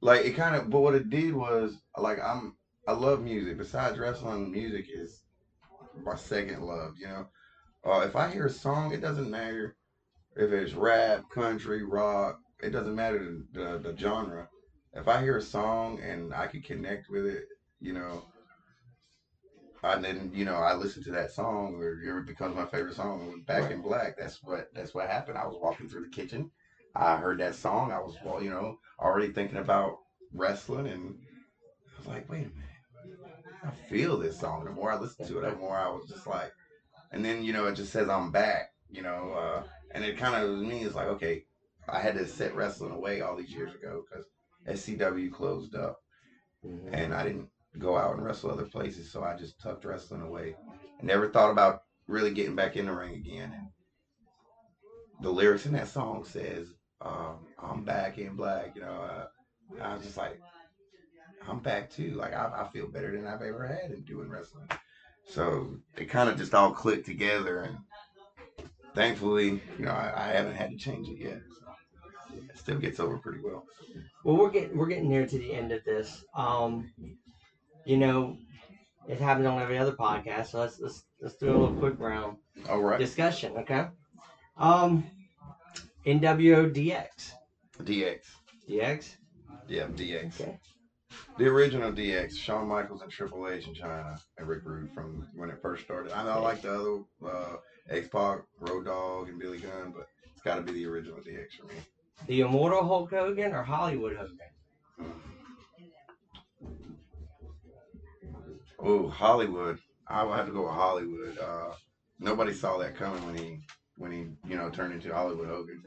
like 0.00 0.24
it 0.24 0.36
kind 0.36 0.54
of. 0.54 0.70
But 0.70 0.80
what 0.80 0.94
it 0.94 1.10
did 1.10 1.34
was 1.34 1.78
like 1.96 2.18
I'm 2.22 2.54
I 2.86 2.92
love 2.92 3.22
music. 3.22 3.58
Besides 3.58 3.98
wrestling, 3.98 4.52
music 4.52 4.86
is 4.94 5.22
my 6.04 6.14
second 6.14 6.62
love. 6.62 6.92
You 6.98 7.08
know, 7.08 7.26
uh, 7.88 8.00
if 8.00 8.16
I 8.16 8.30
hear 8.30 8.46
a 8.46 8.50
song, 8.50 8.92
it 8.92 9.00
doesn't 9.00 9.30
matter 9.30 9.76
if 10.36 10.52
it's 10.52 10.74
rap, 10.74 11.28
country, 11.30 11.82
rock. 11.82 12.38
It 12.62 12.70
doesn't 12.70 12.94
matter 12.94 13.18
the, 13.52 13.60
the, 13.60 13.78
the 13.78 13.96
genre. 13.96 14.48
If 14.92 15.08
I 15.08 15.22
hear 15.22 15.36
a 15.36 15.42
song 15.42 16.00
and 16.00 16.34
I 16.34 16.46
can 16.46 16.62
connect 16.62 17.08
with 17.10 17.26
it, 17.26 17.44
you 17.80 17.92
know, 17.92 18.24
and 19.82 20.04
then 20.04 20.30
you 20.34 20.44
know 20.44 20.56
I 20.56 20.74
listen 20.74 21.04
to 21.04 21.12
that 21.12 21.30
song, 21.30 21.76
or 21.80 22.18
it 22.18 22.26
becomes 22.26 22.56
my 22.56 22.66
favorite 22.66 22.96
song. 22.96 23.44
Back 23.46 23.70
in 23.70 23.80
Black, 23.80 24.16
that's 24.18 24.42
what 24.42 24.68
that's 24.74 24.92
what 24.94 25.08
happened. 25.08 25.38
I 25.38 25.46
was 25.46 25.56
walking 25.60 25.88
through 25.88 26.02
the 26.02 26.16
kitchen, 26.16 26.50
I 26.94 27.16
heard 27.16 27.38
that 27.38 27.54
song. 27.54 27.92
I 27.92 27.98
was 27.98 28.16
well, 28.24 28.42
you 28.42 28.50
know 28.50 28.78
already 28.98 29.32
thinking 29.32 29.58
about 29.58 29.98
wrestling, 30.34 30.88
and 30.88 31.14
I 31.94 31.98
was 31.98 32.06
like, 32.08 32.28
wait 32.28 32.46
a 32.46 32.50
minute, 32.50 33.22
I 33.64 33.70
feel 33.88 34.16
this 34.16 34.40
song. 34.40 34.64
The 34.64 34.70
more 34.70 34.90
I 34.90 34.98
listen 34.98 35.26
to 35.26 35.38
it, 35.38 35.42
the 35.42 35.56
more 35.56 35.76
I 35.76 35.88
was 35.88 36.08
just 36.08 36.26
like, 36.26 36.52
and 37.12 37.24
then 37.24 37.44
you 37.44 37.52
know 37.52 37.66
it 37.66 37.74
just 37.74 37.92
says 37.92 38.08
I'm 38.08 38.30
back. 38.30 38.72
You 38.90 39.02
know, 39.02 39.32
uh, 39.32 39.62
and 39.92 40.04
it 40.04 40.16
kind 40.16 40.42
of 40.42 40.58
me 40.58 40.82
is 40.82 40.94
like, 40.94 41.08
okay, 41.08 41.44
I 41.88 42.00
had 42.00 42.14
to 42.14 42.26
set 42.26 42.54
wrestling 42.54 42.92
away 42.92 43.20
all 43.20 43.36
these 43.36 43.52
years 43.52 43.74
ago 43.74 44.02
because 44.08 44.24
SCW 44.66 45.30
closed 45.32 45.74
up, 45.74 46.00
Mhm. 46.64 46.90
and 46.92 47.14
I 47.14 47.22
didn't 47.24 47.50
go 47.78 47.96
out 47.96 48.14
and 48.16 48.24
wrestle 48.24 48.50
other 48.50 48.64
places, 48.64 49.12
so 49.12 49.22
I 49.22 49.36
just 49.36 49.60
tucked 49.60 49.84
wrestling 49.84 50.22
away. 50.22 50.56
I 51.00 51.04
never 51.04 51.28
thought 51.28 51.50
about 51.50 51.82
really 52.06 52.32
getting 52.32 52.56
back 52.56 52.76
in 52.76 52.86
the 52.86 52.92
ring 52.92 53.14
again. 53.14 53.52
And 53.52 53.68
the 55.20 55.30
lyrics 55.30 55.66
in 55.66 55.72
that 55.72 55.88
song 55.88 56.24
says, 56.24 56.72
um, 57.00 57.46
"I'm 57.58 57.84
back 57.84 58.18
in 58.18 58.34
black." 58.36 58.74
You 58.74 58.82
know, 58.82 59.02
uh, 59.02 59.28
I 59.80 59.94
was 59.94 60.04
just 60.04 60.16
like, 60.16 60.40
I'm 61.46 61.60
back 61.60 61.90
too. 61.90 62.12
Like 62.12 62.32
I, 62.32 62.64
I 62.64 62.68
feel 62.68 62.88
better 62.88 63.12
than 63.12 63.26
I've 63.26 63.42
ever 63.42 63.66
had 63.66 63.90
in 63.90 64.02
doing 64.02 64.28
wrestling. 64.28 64.68
So 65.28 65.76
it 65.96 66.06
kind 66.06 66.28
of 66.28 66.38
just 66.38 66.54
all 66.54 66.72
clicked 66.72 67.06
together, 67.06 67.60
and 67.60 67.76
thankfully, 68.94 69.62
you 69.78 69.84
know, 69.84 69.90
I, 69.92 70.12
I 70.16 70.26
haven't 70.32 70.54
had 70.56 70.70
to 70.70 70.76
change 70.76 71.08
it 71.08 71.18
yet. 71.18 71.40
So 72.30 72.36
it 72.36 72.58
still 72.58 72.78
gets 72.78 72.98
over 72.98 73.18
pretty 73.18 73.40
well. 73.44 73.64
Well, 74.24 74.36
we're 74.36 74.50
getting 74.50 74.76
we're 74.76 74.86
getting 74.86 75.08
near 75.08 75.26
to 75.26 75.38
the 75.38 75.52
end 75.54 75.72
of 75.72 75.84
this. 75.84 76.24
Um, 76.34 76.90
you 77.84 77.96
know, 77.98 78.36
it 79.06 79.20
happens 79.20 79.46
on 79.46 79.60
every 79.60 79.78
other 79.78 79.92
podcast, 79.92 80.48
so 80.48 80.60
let's 80.60 80.80
let's 80.80 81.04
let's 81.20 81.36
do 81.36 81.48
a 81.50 81.52
little 81.52 81.74
quick 81.74 81.98
round 81.98 82.38
All 82.68 82.80
right, 82.80 82.98
discussion, 82.98 83.56
okay? 83.58 83.86
Um, 84.56 85.04
NWO 86.06 86.72
DX, 86.74 87.32
DX. 87.82 88.18
DX, 88.68 89.16
Yeah, 89.68 89.86
DX. 89.86 90.40
okay. 90.40 90.58
The 91.38 91.46
original 91.46 91.92
DX, 91.92 92.36
Shawn 92.36 92.66
Michaels 92.66 93.02
and 93.02 93.12
Triple 93.12 93.48
H 93.48 93.68
in 93.68 93.74
Chyna, 93.74 94.18
and 94.38 94.48
Rick 94.48 94.62
Rude 94.64 94.90
from 94.92 95.24
when 95.36 95.50
it 95.50 95.62
first 95.62 95.84
started. 95.84 96.10
I, 96.10 96.24
know 96.24 96.30
I 96.30 96.38
like 96.40 96.62
the 96.62 96.74
other 96.74 97.32
uh, 97.32 97.56
X 97.88 98.08
Pac, 98.08 98.40
Road 98.58 98.86
Dogg, 98.86 99.28
and 99.28 99.38
Billy 99.38 99.58
Gunn, 99.58 99.94
but 99.96 100.08
it's 100.32 100.42
got 100.42 100.56
to 100.56 100.62
be 100.62 100.72
the 100.72 100.86
original 100.86 101.18
DX 101.18 101.52
for 101.60 101.66
me. 101.66 101.74
The 102.26 102.40
immortal 102.40 102.84
Hulk 102.84 103.10
Hogan 103.10 103.52
or 103.52 103.62
Hollywood 103.62 104.16
Hogan? 104.16 105.12
Oh, 108.80 109.08
Hollywood. 109.08 109.78
I 110.08 110.24
would 110.24 110.36
have 110.36 110.46
to 110.46 110.52
go 110.52 110.62
with 110.62 110.74
Hollywood. 110.74 111.38
Uh, 111.38 111.70
nobody 112.18 112.52
saw 112.52 112.78
that 112.78 112.96
coming 112.96 113.24
when 113.24 113.36
he 113.36 113.60
when 113.96 114.10
he 114.10 114.26
you 114.48 114.56
know 114.56 114.70
turned 114.70 114.92
into 114.92 115.14
Hollywood 115.14 115.46
Hogan, 115.46 115.84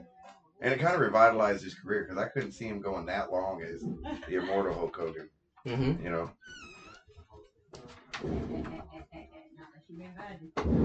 and 0.62 0.74
it 0.74 0.80
kind 0.80 0.96
of 0.96 1.02
revitalized 1.02 1.62
his 1.62 1.74
career 1.74 2.06
because 2.08 2.24
I 2.24 2.30
couldn't 2.30 2.54
see 2.54 2.68
him 2.68 2.80
going 2.80 3.06
that 3.08 3.34
long 3.34 3.62
as 3.64 3.82
the 4.30 4.36
immortal 4.36 4.74
Hulk 4.74 4.96
Hogan. 4.96 5.30
Mm-hmm. 5.66 6.04
You 6.04 6.10
know, 6.12 6.30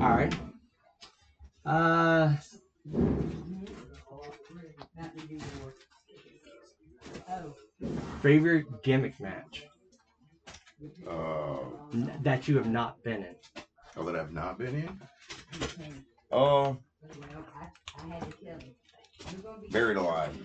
All 0.00 0.10
right. 0.10 0.34
Uh, 1.64 2.34
favorite 8.22 8.64
gimmick 8.82 9.18
match 9.20 9.64
uh, 11.08 11.56
n- 11.92 12.12
that 12.22 12.48
you 12.48 12.56
have 12.56 12.68
not 12.70 13.02
been 13.02 13.22
in? 13.22 13.34
oh, 13.96 14.04
that 14.04 14.16
I've 14.16 14.32
not 14.32 14.58
been 14.58 14.74
in. 14.74 15.00
Oh, 16.30 16.76
Buried 19.70 19.96
Alive. 19.96 20.36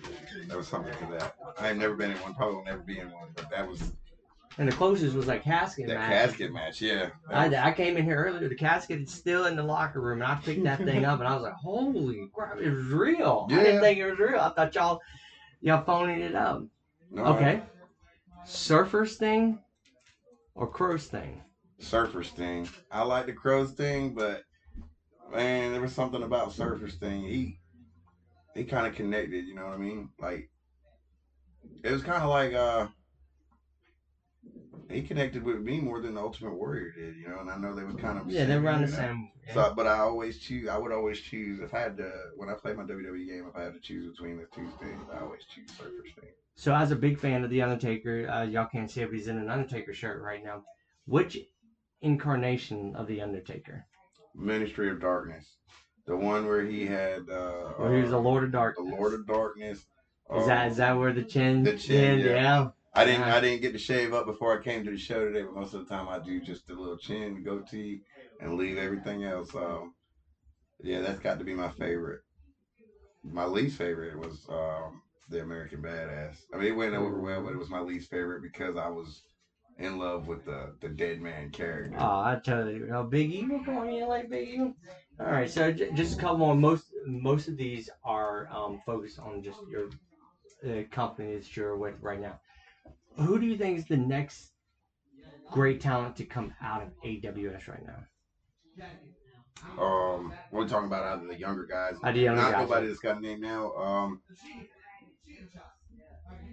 That 0.48 0.56
was 0.56 0.66
something 0.66 0.92
to 0.92 1.06
that. 1.12 1.34
I've 1.58 1.76
never 1.76 1.94
been 1.94 2.10
in 2.10 2.16
one. 2.18 2.34
Probably 2.34 2.56
will 2.56 2.64
never 2.64 2.82
be 2.82 2.98
in 2.98 3.10
one. 3.10 3.28
But 3.34 3.50
that 3.50 3.66
was 3.66 3.92
And 4.58 4.68
the 4.68 4.72
closest 4.76 5.16
was 5.16 5.26
like 5.26 5.42
casket 5.44 5.86
that 5.86 5.94
match. 5.94 6.10
casket 6.10 6.52
match. 6.52 6.82
Yeah. 6.82 7.10
I, 7.30 7.46
I 7.56 7.72
came 7.72 7.96
in 7.96 8.04
here 8.04 8.22
earlier. 8.24 8.48
The 8.48 8.54
casket 8.54 9.00
is 9.00 9.10
still 9.12 9.46
in 9.46 9.56
the 9.56 9.62
locker 9.62 10.00
room, 10.00 10.20
and 10.20 10.30
I 10.30 10.34
picked 10.36 10.62
that 10.64 10.78
thing 10.78 11.04
up, 11.06 11.20
and 11.20 11.28
I 11.28 11.34
was 11.34 11.42
like, 11.42 11.54
"Holy 11.54 12.28
crap! 12.34 12.58
It 12.60 12.70
was 12.70 12.86
real. 12.86 13.48
I 13.50 13.62
didn't 13.62 13.80
think 13.80 13.98
it 13.98 14.10
was 14.10 14.18
real. 14.18 14.38
I 14.40 14.50
thought 14.50 14.74
y'all 14.74 15.00
y'all 15.60 15.82
phoning 15.84 16.20
it 16.20 16.34
up." 16.34 16.62
no, 17.10 17.24
Okay. 17.24 17.62
Surfer 18.44 19.06
Sting 19.06 19.58
or 20.54 20.66
Crow 20.66 20.96
Sting? 20.96 21.40
Surfer 21.78 22.22
Sting. 22.22 22.68
I 22.90 23.02
like 23.04 23.26
the 23.26 23.32
Crow 23.32 23.64
Sting, 23.66 24.14
but 24.14 24.42
man, 25.32 25.72
there 25.72 25.80
was 25.80 25.94
something 25.94 26.22
about 26.22 26.52
Surfer 26.52 26.88
Sting. 26.88 27.22
He 27.22 27.58
he 28.54 28.64
kind 28.64 28.86
of 28.86 28.94
connected. 28.94 29.46
You 29.46 29.54
know 29.54 29.64
what 29.64 29.74
I 29.74 29.78
mean? 29.78 30.10
Like 30.20 30.50
it 31.82 31.90
was 31.90 32.02
kind 32.02 32.22
of 32.22 32.28
like 32.28 32.52
uh 32.52 32.88
he 34.92 35.02
connected 35.02 35.42
with 35.42 35.60
me 35.60 35.80
more 35.80 36.00
than 36.00 36.14
the 36.14 36.20
Ultimate 36.20 36.54
Warrior 36.54 36.92
did. 36.92 37.16
You 37.16 37.28
know, 37.28 37.40
and 37.40 37.50
I 37.50 37.56
know 37.56 37.74
they 37.74 37.84
were 37.84 37.94
kind 37.94 38.18
of 38.18 38.28
Yeah, 38.28 38.44
they 38.44 38.58
were 38.58 38.70
on 38.70 38.82
the 38.82 38.88
same. 38.88 39.30
yeah. 39.46 39.54
So, 39.54 39.74
but 39.74 39.86
I 39.86 39.98
always 39.98 40.38
choose. 40.38 40.68
I 40.68 40.78
would 40.78 40.92
always 40.92 41.20
choose 41.20 41.60
if 41.60 41.74
I 41.74 41.80
had 41.80 41.96
to 41.98 42.10
when 42.36 42.48
I 42.48 42.54
play 42.54 42.72
my 42.74 42.84
WWE 42.84 43.26
game. 43.26 43.46
If 43.48 43.56
I 43.56 43.62
had 43.62 43.74
to 43.74 43.80
choose 43.80 44.16
between 44.16 44.36
the 44.36 44.46
two 44.54 44.68
things, 44.80 45.02
I 45.12 45.20
always 45.20 45.44
choose 45.44 45.70
Surfer 45.76 46.04
Sting. 46.10 46.30
So, 46.54 46.74
as 46.74 46.90
a 46.90 46.96
big 46.96 47.18
fan 47.18 47.44
of 47.44 47.50
the 47.50 47.62
Undertaker, 47.62 48.28
uh, 48.28 48.42
y'all 48.44 48.66
can't 48.66 48.90
see 48.90 49.00
it, 49.00 49.06
but 49.06 49.16
he's 49.16 49.28
in 49.28 49.38
an 49.38 49.48
Undertaker 49.48 49.94
shirt 49.94 50.22
right 50.22 50.42
now. 50.44 50.62
Which 51.06 51.38
incarnation 52.02 52.94
of 52.96 53.06
the 53.06 53.20
Undertaker? 53.22 53.84
Ministry 54.34 54.90
of 54.90 55.00
Darkness, 55.00 55.56
the 56.06 56.16
one 56.16 56.46
where 56.46 56.64
he 56.64 56.86
had 56.86 57.28
uh, 57.30 57.72
Where 57.76 57.94
he 57.96 58.02
was 58.02 58.10
the 58.10 58.18
uh, 58.18 58.20
Lord 58.20 58.44
of 58.44 58.52
the 58.52 58.58
Darkness. 58.58 58.94
Lord 58.98 59.14
of 59.14 59.26
Darkness. 59.26 59.84
Is 60.34 60.46
that 60.46 60.70
is 60.70 60.76
that 60.78 60.96
where 60.96 61.12
the 61.12 61.24
chin? 61.24 61.62
The 61.62 61.76
chin, 61.76 62.20
yeah. 62.20 62.26
yeah. 62.26 62.68
I 62.94 63.04
didn't. 63.04 63.22
I 63.22 63.40
didn't 63.40 63.62
get 63.62 63.72
to 63.72 63.78
shave 63.78 64.12
up 64.12 64.26
before 64.26 64.58
I 64.58 64.62
came 64.62 64.84
to 64.84 64.90
the 64.90 64.98
show 64.98 65.24
today, 65.24 65.42
but 65.42 65.54
most 65.54 65.74
of 65.74 65.86
the 65.86 65.94
time 65.94 66.08
I 66.08 66.18
do 66.18 66.40
just 66.40 66.68
a 66.70 66.74
little 66.74 66.96
chin, 66.98 67.42
goatee, 67.42 68.00
and 68.40 68.54
leave 68.56 68.76
everything 68.76 69.24
else. 69.24 69.54
Um, 69.54 69.92
yeah, 70.82 71.00
that's 71.00 71.20
got 71.20 71.38
to 71.38 71.44
be 71.44 71.54
my 71.54 71.70
favorite. 71.70 72.20
My 73.24 73.44
least 73.44 73.78
favorite 73.78 74.18
was 74.18 74.46
um, 74.48 75.00
the 75.28 75.40
American 75.42 75.80
Badass. 75.82 76.36
I 76.52 76.56
mean, 76.56 76.68
it 76.68 76.76
went 76.76 76.94
over 76.94 77.20
well, 77.20 77.42
but 77.42 77.52
it 77.52 77.58
was 77.58 77.70
my 77.70 77.80
least 77.80 78.10
favorite 78.10 78.42
because 78.42 78.76
I 78.76 78.88
was 78.88 79.22
in 79.78 79.98
love 79.98 80.26
with 80.28 80.44
the 80.44 80.74
the 80.80 80.88
dead 80.88 81.20
man 81.20 81.50
character. 81.50 81.96
Oh, 81.98 82.20
I 82.20 82.38
totally. 82.44 82.90
Oh, 82.90 83.04
Big 83.04 83.30
Evil, 83.32 83.60
come 83.64 83.78
on, 83.78 83.90
you 83.92 84.06
like 84.06 84.28
Big 84.28 84.48
Evil? 84.48 84.74
All 85.20 85.26
right, 85.26 85.50
so 85.50 85.70
j- 85.72 85.90
just 85.94 86.14
a 86.18 86.20
couple 86.20 86.38
more. 86.38 86.54
Most 86.54 86.84
most 87.06 87.48
of 87.48 87.56
these 87.56 87.88
are 88.04 88.48
um, 88.50 88.80
focused 88.84 89.18
on 89.20 89.42
just 89.42 89.60
your 89.70 89.88
uh, 90.66 90.82
company 90.90 91.36
that 91.36 91.56
you're 91.56 91.76
with 91.76 91.94
right 92.00 92.20
now. 92.20 92.38
Who 93.16 93.38
do 93.38 93.46
you 93.46 93.56
think 93.56 93.78
is 93.78 93.86
the 93.86 93.96
next 93.96 94.52
great 95.50 95.80
talent 95.80 96.16
to 96.16 96.24
come 96.24 96.54
out 96.62 96.82
of 96.82 96.88
AWS 97.04 97.68
right 97.68 97.84
now? 97.86 98.86
Um, 99.78 100.32
we're 100.50 100.66
talking 100.66 100.86
about 100.86 101.04
out 101.04 101.22
of 101.22 101.28
the 101.28 101.38
younger 101.38 101.66
guys. 101.66 101.94
The 102.02 102.18
younger 102.18 102.42
Not 102.42 102.58
nobody 102.58 102.88
that's 102.88 103.00
got 103.00 103.18
a 103.18 103.20
name 103.20 103.40
now. 103.40 103.72
Um, 103.74 104.20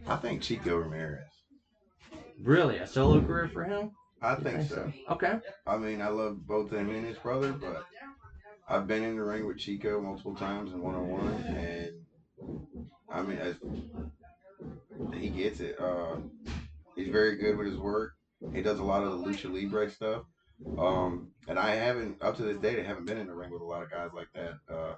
I 0.08 0.16
think 0.18 0.42
Chico 0.42 0.78
Ramirez. 0.78 1.26
Really, 2.42 2.78
a 2.78 2.88
solo 2.88 3.22
career 3.22 3.50
for 3.50 3.64
him? 3.64 3.92
I 4.22 4.36
You 4.36 4.44
think 4.44 4.70
so. 4.70 4.92
Okay. 5.10 5.40
I 5.66 5.78
mean, 5.78 6.02
I 6.02 6.10
love 6.10 6.46
both 6.46 6.72
him 6.72 6.90
and 6.90 7.06
his 7.06 7.18
brother, 7.18 7.54
but 7.54 7.86
I've 8.68 8.88
been 8.88 9.04
in 9.04 9.16
the 9.16 9.24
ring 9.24 9.48
with 9.48 9.58
Chico 9.58 10.02
multiple 10.02 10.36
times 10.36 10.72
in 10.72 10.82
one 10.82 10.96
on 10.96 11.10
one, 11.10 11.44
and 11.48 11.92
I 13.10 13.22
mean, 13.22 13.40
I, 13.42 13.56
he 15.20 15.30
gets 15.30 15.60
it. 15.60 15.80
Uh, 15.80 16.18
he's 16.96 17.10
very 17.10 17.38
good 17.38 17.58
with 17.58 17.68
his 17.68 17.78
work. 17.78 18.14
He 18.54 18.62
does 18.62 18.80
a 18.80 18.84
lot 18.84 19.04
of 19.04 19.12
the 19.12 19.26
lucha 19.26 19.52
libre 19.54 19.90
stuff. 19.90 20.24
Um, 20.78 21.32
and 21.48 21.58
I 21.58 21.76
haven't 21.76 22.22
up 22.22 22.36
to 22.38 22.44
this 22.44 22.58
date, 22.58 22.80
I 22.80 22.88
haven't 22.88 23.06
been 23.06 23.18
in 23.18 23.28
the 23.28 23.36
ring 23.36 23.52
with 23.52 23.62
a 23.62 23.66
lot 23.66 23.84
of 23.84 23.92
guys 23.92 24.10
like 24.14 24.28
that. 24.34 24.74
Uh, 24.74 24.96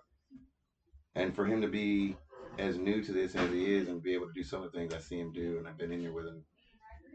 and 1.15 1.35
for 1.35 1.45
him 1.45 1.61
to 1.61 1.67
be 1.67 2.15
as 2.57 2.77
new 2.77 3.03
to 3.03 3.11
this 3.11 3.35
as 3.35 3.49
he 3.51 3.73
is, 3.73 3.87
and 3.87 4.03
be 4.03 4.13
able 4.13 4.27
to 4.27 4.33
do 4.33 4.43
some 4.43 4.63
of 4.63 4.71
the 4.71 4.77
things 4.77 4.93
I 4.93 4.99
see 4.99 5.19
him 5.19 5.31
do, 5.31 5.57
and 5.57 5.67
I've 5.67 5.77
been 5.77 5.91
in 5.91 6.01
here 6.01 6.13
with 6.13 6.27
him. 6.27 6.43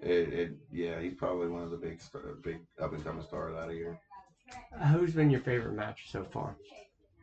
It, 0.03 0.33
it 0.33 0.51
yeah, 0.71 1.01
he's 1.01 1.15
probably 1.15 1.49
one 1.49 1.63
of 1.63 1.71
the 1.71 1.77
big, 1.77 2.01
star, 2.01 2.37
big 2.43 2.59
up 2.81 2.93
and 2.93 3.05
coming 3.05 3.25
stars 3.25 3.57
out 3.57 3.69
of 3.69 3.75
here. 3.75 3.99
Who's 4.93 5.13
been 5.13 5.31
your 5.31 5.41
favorite 5.41 5.75
match 5.75 6.11
so 6.11 6.25
far? 6.25 6.57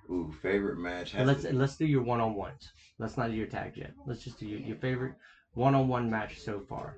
Ooh, 0.09 0.33
favorite 0.41 0.77
match. 0.77 1.11
Has 1.13 1.25
let's 1.25 1.43
to, 1.43 1.53
let's 1.53 1.77
do 1.77 1.85
your 1.85 2.01
one 2.01 2.19
on 2.19 2.35
ones. 2.35 2.73
Let's 2.99 3.17
not 3.17 3.31
do 3.31 3.37
your 3.37 3.47
tag 3.47 3.77
yet. 3.77 3.93
Let's 4.05 4.23
just 4.23 4.39
do 4.39 4.45
your, 4.45 4.59
your 4.59 4.77
favorite 4.77 5.13
one 5.53 5.75
on 5.75 5.87
one 5.87 6.09
match 6.09 6.39
so 6.39 6.59
far. 6.59 6.95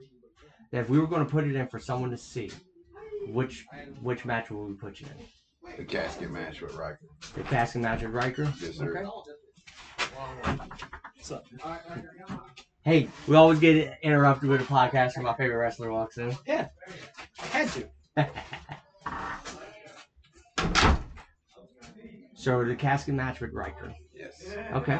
If 0.72 0.90
we 0.90 1.00
were 1.00 1.08
going 1.08 1.26
to 1.26 1.32
put 1.32 1.46
it 1.46 1.56
in 1.56 1.68
for 1.68 1.80
someone 1.80 2.10
to 2.12 2.18
see, 2.18 2.52
which 3.28 3.66
which 4.02 4.26
match 4.26 4.50
would 4.50 4.68
we 4.68 4.74
put 4.76 5.00
you 5.00 5.08
in? 5.08 5.26
the 5.78 5.84
casket 5.84 6.30
match 6.30 6.62
with 6.62 6.74
Riker. 6.76 7.00
The 7.34 7.44
casket 7.44 7.82
match 7.82 8.02
with 8.02 8.12
Riker. 8.12 8.52
Yes, 8.62 8.78
sir. 8.78 9.04
Okay. 11.22 11.40
Hey, 12.84 13.08
we 13.28 13.36
always 13.36 13.60
get 13.60 13.98
interrupted 14.04 14.48
with 14.48 14.62
a 14.62 14.66
podcast 14.66 15.16
when 15.16 15.26
my 15.26 15.34
favorite 15.34 15.58
wrestler 15.58 15.92
walks 15.92 16.18
in. 16.18 16.36
Yeah. 16.46 16.68
I 17.42 17.46
had 17.46 17.68
to. 17.70 17.90
So 22.46 22.64
the 22.64 22.76
casket 22.76 23.16
match 23.16 23.40
with 23.40 23.54
Riker. 23.54 23.92
Yes. 24.14 24.56
Okay. 24.74 25.00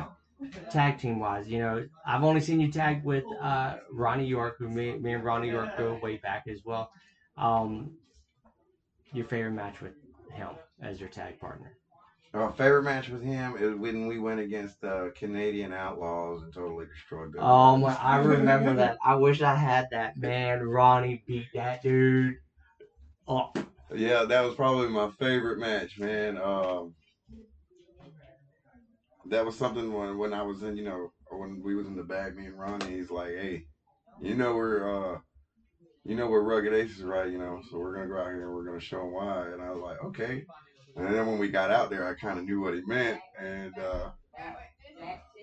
Tag 0.72 0.98
team 0.98 1.20
wise, 1.20 1.48
you 1.48 1.60
know, 1.60 1.88
I've 2.06 2.24
only 2.24 2.42
seen 2.42 2.60
you 2.60 2.72
tag 2.72 3.04
with 3.04 3.24
uh, 3.42 3.78
Ronnie 3.92 4.26
York, 4.26 4.56
who 4.60 4.70
me, 4.70 4.98
me 4.98 5.14
and 5.14 5.24
Ronnie 5.24 5.50
York 5.50 5.78
go 5.78 6.00
way 6.02 6.18
back 6.18 6.46
as 6.48 6.64
well. 6.66 6.92
Um, 7.38 7.92
your 9.14 9.26
favorite 9.26 9.52
match 9.52 9.82
with 9.82 9.94
him 10.32 10.50
as 10.82 11.00
your 11.00 11.10
tag 11.10 11.40
partner? 11.40 11.72
Our 12.34 12.52
favorite 12.52 12.84
match 12.84 13.08
with 13.08 13.24
him 13.24 13.56
is 13.58 13.76
when 13.76 14.08
we 14.08 14.20
went 14.20 14.42
against 14.42 14.84
uh, 14.84 15.08
Canadian 15.16 15.72
Outlaws 15.72 16.44
and 16.44 16.54
totally 16.54 16.86
destroyed 16.86 17.32
them. 17.32 17.42
Oh 17.42 17.78
my! 17.78 17.96
I 17.96 18.18
remember 18.18 18.74
that. 18.74 18.98
I 19.06 19.16
wish 19.16 19.42
I 19.42 19.56
had 19.56 19.88
that. 19.92 20.18
Man, 20.18 20.62
Ronnie 20.62 21.24
beat 21.26 21.48
that 21.54 21.82
dude. 21.82 22.36
Oh, 23.26 23.52
Yeah, 23.94 24.26
that 24.26 24.42
was 24.42 24.56
probably 24.56 24.90
my 24.90 25.12
favorite 25.12 25.60
match, 25.60 25.98
man. 25.98 26.38
Um, 26.38 26.94
that 29.30 29.46
was 29.46 29.58
something 29.58 29.92
when 29.94 30.18
when 30.18 30.34
I 30.34 30.42
was 30.44 30.64
in, 30.64 30.78
you 30.78 30.84
know, 30.86 31.12
when 31.30 31.62
we 31.64 31.76
was 31.76 31.88
in 31.88 31.96
the 31.96 32.04
bag, 32.04 32.36
me 32.36 32.46
and 32.46 32.60
Ronnie, 32.60 32.98
he's 32.98 33.12
like, 33.12 33.30
"Hey, 33.30 33.66
you 34.22 34.36
know 34.36 34.56
we're, 34.56 35.16
uh, 35.16 35.20
you 36.04 36.16
know 36.16 36.28
we're 36.28 36.42
rugged 36.42 36.74
aces, 36.74 37.04
right? 37.04 37.32
You 37.32 37.40
know, 37.40 37.62
so 37.70 37.78
we're 37.78 37.96
gonna 37.96 38.08
go 38.08 38.20
out 38.20 38.28
here 38.28 38.46
and 38.46 38.54
we're 38.54 38.66
gonna 38.66 38.80
show 38.80 39.00
them 39.00 39.14
why." 39.14 39.48
And 39.48 39.62
I 39.62 39.72
was 39.72 39.82
like, 39.82 40.04
"Okay." 40.04 40.46
And 40.96 41.14
then 41.14 41.28
when 41.28 41.40
we 41.40 41.50
got 41.50 41.72
out 41.72 41.90
there, 41.90 42.08
I 42.08 42.14
kind 42.14 42.40
of 42.40 42.46
knew 42.46 42.62
what 42.62 42.76
he 42.76 42.82
meant, 42.86 43.20
and 43.40 43.74
uh, 43.78 44.12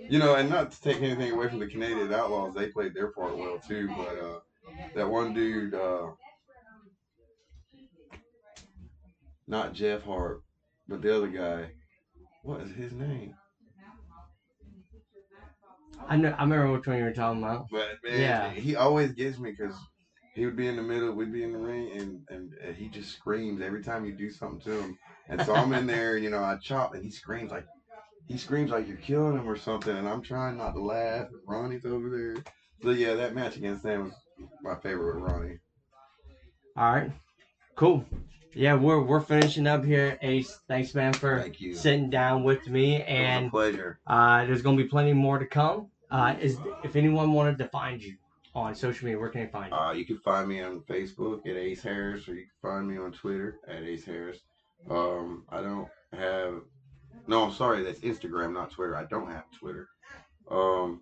you 0.09 0.18
know, 0.18 0.35
and 0.35 0.49
not 0.49 0.71
to 0.73 0.81
take 0.81 1.03
anything 1.03 1.33
away 1.33 1.49
from 1.49 1.59
the 1.59 1.66
Canadian 1.66 2.12
Outlaws, 2.12 2.55
they 2.55 2.68
played 2.68 2.95
their 2.95 3.12
part 3.12 3.37
well 3.37 3.59
too. 3.59 3.88
But 3.88 4.18
uh, 4.18 4.40
that 4.95 5.11
one 5.11 5.35
dude, 5.35 5.75
uh, 5.75 6.09
not 9.47 9.75
Jeff 9.75 10.05
Hart, 10.05 10.42
but 10.88 11.03
the 11.03 11.14
other 11.14 11.29
guy, 11.29 11.73
what 12.42 12.61
is 12.61 12.75
his 12.75 12.92
name? 12.92 13.35
I 16.09 16.17
know. 16.17 16.35
I 16.37 16.43
remember 16.43 16.73
which 16.73 16.87
one 16.87 16.99
you 16.99 17.05
were 17.05 17.12
talking 17.12 17.43
about. 17.43 17.67
But 17.71 17.88
man, 18.05 18.21
Yeah. 18.21 18.51
he 18.51 18.77
always 18.77 19.12
gets 19.12 19.38
me 19.38 19.51
because 19.53 19.75
he 20.35 20.45
would 20.45 20.57
be 20.57 20.67
in 20.69 20.77
the 20.77 20.83
middle, 20.83 21.12
we'd 21.12 21.33
be 21.33 21.43
in 21.43 21.53
the 21.53 21.59
ring, 21.59 21.91
and, 21.93 22.21
and 22.31 22.53
and 22.62 22.75
he 22.77 22.88
just 22.88 23.12
screams 23.12 23.61
every 23.61 23.83
time 23.83 24.05
you 24.05 24.12
do 24.12 24.31
something 24.31 24.61
to 24.61 24.81
him. 24.81 24.99
And 25.29 25.43
so 25.43 25.55
I'm 25.55 25.73
in 25.73 25.87
there, 25.87 26.17
you 26.17 26.31
know, 26.31 26.43
I 26.43 26.57
chop, 26.57 26.95
and 26.95 27.03
he 27.05 27.11
screams 27.11 27.51
like 27.51 27.65
he 28.29 28.37
screams 28.37 28.71
like 28.71 28.87
you're 28.88 28.97
killing 28.99 29.37
him 29.38 29.49
or 29.49 29.57
something, 29.57 29.97
and 29.97 30.09
I'm 30.09 30.23
trying 30.23 30.57
not 30.57 30.73
to 30.75 30.81
laugh. 30.81 31.29
And 31.29 31.41
Ronnie's 31.47 31.85
over 31.87 32.09
there. 32.11 32.43
So 32.83 32.91
yeah, 32.91 33.15
that 33.15 33.35
match 33.35 33.57
against 33.57 33.83
them 33.83 34.05
was 34.05 34.12
my 34.62 34.75
favorite 34.77 35.21
with 35.21 35.31
Ronnie. 35.33 35.59
All 36.77 36.93
right, 36.93 37.12
cool. 37.77 38.05
Yeah, 38.55 38.75
we're 38.75 39.01
we're 39.01 39.21
finishing 39.21 39.67
up 39.67 39.85
here. 39.85 40.19
Ace, 40.23 40.59
thanks 40.69 40.95
man 40.95 41.12
for 41.15 41.41
Thank 41.41 41.57
sitting 41.75 42.11
down 42.11 42.43
with 42.45 42.67
me, 42.69 42.97
it 42.97 43.01
was 43.01 43.09
a 43.09 43.11
and 43.12 43.51
pleasure. 43.51 43.99
uh, 44.07 44.45
there's 44.45 44.62
gonna 44.62 44.77
be 44.77 44.85
plenty 44.85 45.12
more 45.12 45.38
to 45.38 45.47
come. 45.47 45.88
Uh, 46.12 46.37
is 46.40 46.59
if 46.85 46.94
anyone 46.94 47.33
wanted 47.33 47.57
to 47.57 47.66
find 47.68 48.03
you 48.03 48.14
on 48.55 48.75
social 48.75 49.07
media, 49.07 49.18
where 49.18 49.31
can 49.31 49.40
they 49.40 49.51
find 49.51 49.72
you? 49.72 49.79
Uh, 49.79 49.92
you 49.92 50.05
can 50.05 50.18
find 50.18 50.46
me 50.46 50.61
on 50.61 50.81
Facebook 50.81 51.46
at 51.46 51.57
Ace 51.57 51.83
Harris, 51.83 52.29
or 52.29 52.35
you 52.35 52.42
can 52.42 52.70
find 52.70 52.87
me 52.87 52.98
on 52.98 53.12
Twitter 53.12 53.59
at 53.66 53.83
Ace 53.83 54.05
Harris. 54.05 54.38
Um, 54.90 55.44
I 55.48 55.62
don't 55.62 55.88
have. 56.12 56.61
No, 57.27 57.44
I'm 57.44 57.53
sorry. 57.53 57.83
That's 57.83 58.01
Instagram, 58.01 58.53
not 58.53 58.70
Twitter. 58.70 58.94
I 58.94 59.05
don't 59.05 59.31
have 59.31 59.44
Twitter. 59.59 59.88
Um, 60.51 61.01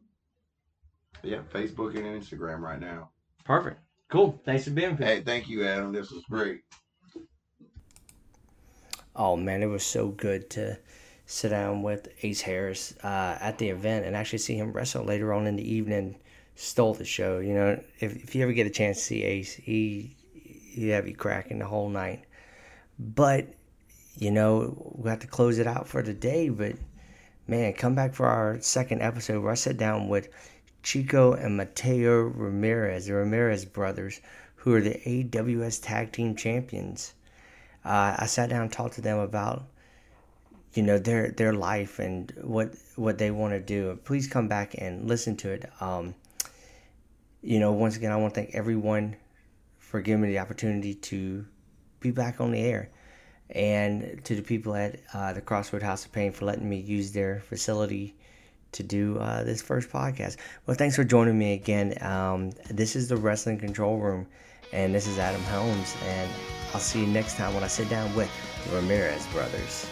yeah, 1.24 1.40
Facebook 1.52 1.96
and 1.96 2.06
Instagram 2.06 2.60
right 2.60 2.80
now. 2.80 3.10
Perfect. 3.44 3.80
Cool. 4.10 4.40
Thanks 4.44 4.64
for 4.64 4.70
being 4.70 4.96
here. 4.96 5.06
Hey, 5.06 5.22
thank 5.22 5.48
you, 5.48 5.66
Adam. 5.66 5.92
This 5.92 6.12
was 6.12 6.22
great. 6.30 6.60
Oh 9.16 9.36
man, 9.36 9.64
it 9.64 9.66
was 9.66 9.84
so 9.84 10.08
good 10.08 10.48
to 10.50 10.78
sit 11.30 11.50
down 11.50 11.82
with 11.82 12.08
Ace 12.22 12.40
Harris 12.40 12.92
uh, 13.04 13.38
at 13.40 13.58
the 13.58 13.68
event 13.68 14.04
and 14.04 14.16
actually 14.16 14.40
see 14.40 14.56
him 14.56 14.72
wrestle 14.72 15.04
later 15.04 15.32
on 15.32 15.46
in 15.46 15.54
the 15.54 15.74
evening. 15.74 16.16
Stole 16.56 16.94
the 16.94 17.04
show. 17.04 17.38
You 17.38 17.54
know, 17.54 17.82
if, 18.00 18.16
if 18.16 18.34
you 18.34 18.42
ever 18.42 18.52
get 18.52 18.66
a 18.66 18.70
chance 18.70 18.98
to 18.98 19.04
see 19.04 19.22
Ace, 19.22 19.54
he 19.54 20.16
he 20.32 20.88
have 20.88 21.06
you 21.06 21.14
cracking 21.14 21.60
the 21.60 21.66
whole 21.66 21.88
night. 21.88 22.24
But 22.98 23.46
you 24.16 24.30
know, 24.32 24.92
we 24.96 25.08
have 25.08 25.20
to 25.20 25.26
close 25.26 25.58
it 25.58 25.66
out 25.66 25.86
for 25.86 26.02
the 26.02 26.12
day. 26.12 26.48
But 26.48 26.74
man, 27.46 27.74
come 27.74 27.94
back 27.94 28.14
for 28.14 28.26
our 28.26 28.60
second 28.60 29.00
episode 29.00 29.42
where 29.42 29.52
I 29.52 29.56
sit 29.56 29.78
down 29.78 30.08
with 30.08 30.28
Chico 30.82 31.32
and 31.32 31.56
Mateo 31.56 32.22
Ramirez, 32.22 33.06
the 33.06 33.14
Ramirez 33.14 33.64
brothers, 33.64 34.20
who 34.56 34.74
are 34.74 34.80
the 34.80 35.00
AWS 35.06 35.80
Tag 35.82 36.12
Team 36.12 36.34
Champions 36.34 37.14
uh, 37.84 38.14
I 38.18 38.26
sat 38.26 38.50
down 38.50 38.62
and 38.62 38.72
talked 38.72 38.94
to 38.94 39.00
them 39.00 39.18
about 39.18 39.64
you 40.74 40.82
know 40.82 40.98
their 40.98 41.30
their 41.30 41.52
life 41.52 41.98
and 41.98 42.32
what 42.42 42.74
what 42.96 43.18
they 43.18 43.30
want 43.30 43.52
to 43.52 43.60
do. 43.60 43.98
Please 44.04 44.26
come 44.26 44.48
back 44.48 44.74
and 44.78 45.08
listen 45.08 45.36
to 45.36 45.50
it. 45.50 45.70
Um, 45.80 46.14
you 47.42 47.58
know, 47.58 47.72
once 47.72 47.96
again, 47.96 48.12
I 48.12 48.16
want 48.16 48.34
to 48.34 48.40
thank 48.40 48.54
everyone 48.54 49.16
for 49.78 50.00
giving 50.00 50.22
me 50.22 50.28
the 50.28 50.38
opportunity 50.38 50.94
to 50.94 51.44
be 52.00 52.10
back 52.10 52.40
on 52.40 52.52
the 52.52 52.60
air, 52.60 52.90
and 53.50 54.20
to 54.24 54.36
the 54.36 54.42
people 54.42 54.74
at 54.74 55.00
uh, 55.12 55.32
the 55.32 55.40
Crossroad 55.40 55.82
House 55.82 56.04
of 56.04 56.12
Pain 56.12 56.32
for 56.32 56.44
letting 56.44 56.68
me 56.68 56.78
use 56.78 57.12
their 57.12 57.40
facility 57.40 58.14
to 58.72 58.82
do 58.84 59.18
uh, 59.18 59.42
this 59.42 59.60
first 59.60 59.90
podcast. 59.90 60.36
Well, 60.66 60.76
thanks 60.76 60.94
for 60.94 61.02
joining 61.02 61.36
me 61.36 61.54
again. 61.54 62.00
Um, 62.02 62.52
this 62.70 62.94
is 62.94 63.08
the 63.08 63.16
Wrestling 63.16 63.58
Control 63.58 63.98
Room, 63.98 64.26
and 64.72 64.94
this 64.94 65.08
is 65.08 65.18
Adam 65.18 65.42
Helms, 65.42 65.96
and 66.06 66.30
I'll 66.72 66.80
see 66.80 67.00
you 67.00 67.06
next 67.06 67.36
time 67.36 67.54
when 67.54 67.64
I 67.64 67.68
sit 67.68 67.88
down 67.88 68.14
with 68.14 68.30
the 68.64 68.76
Ramirez 68.76 69.26
brothers. 69.28 69.86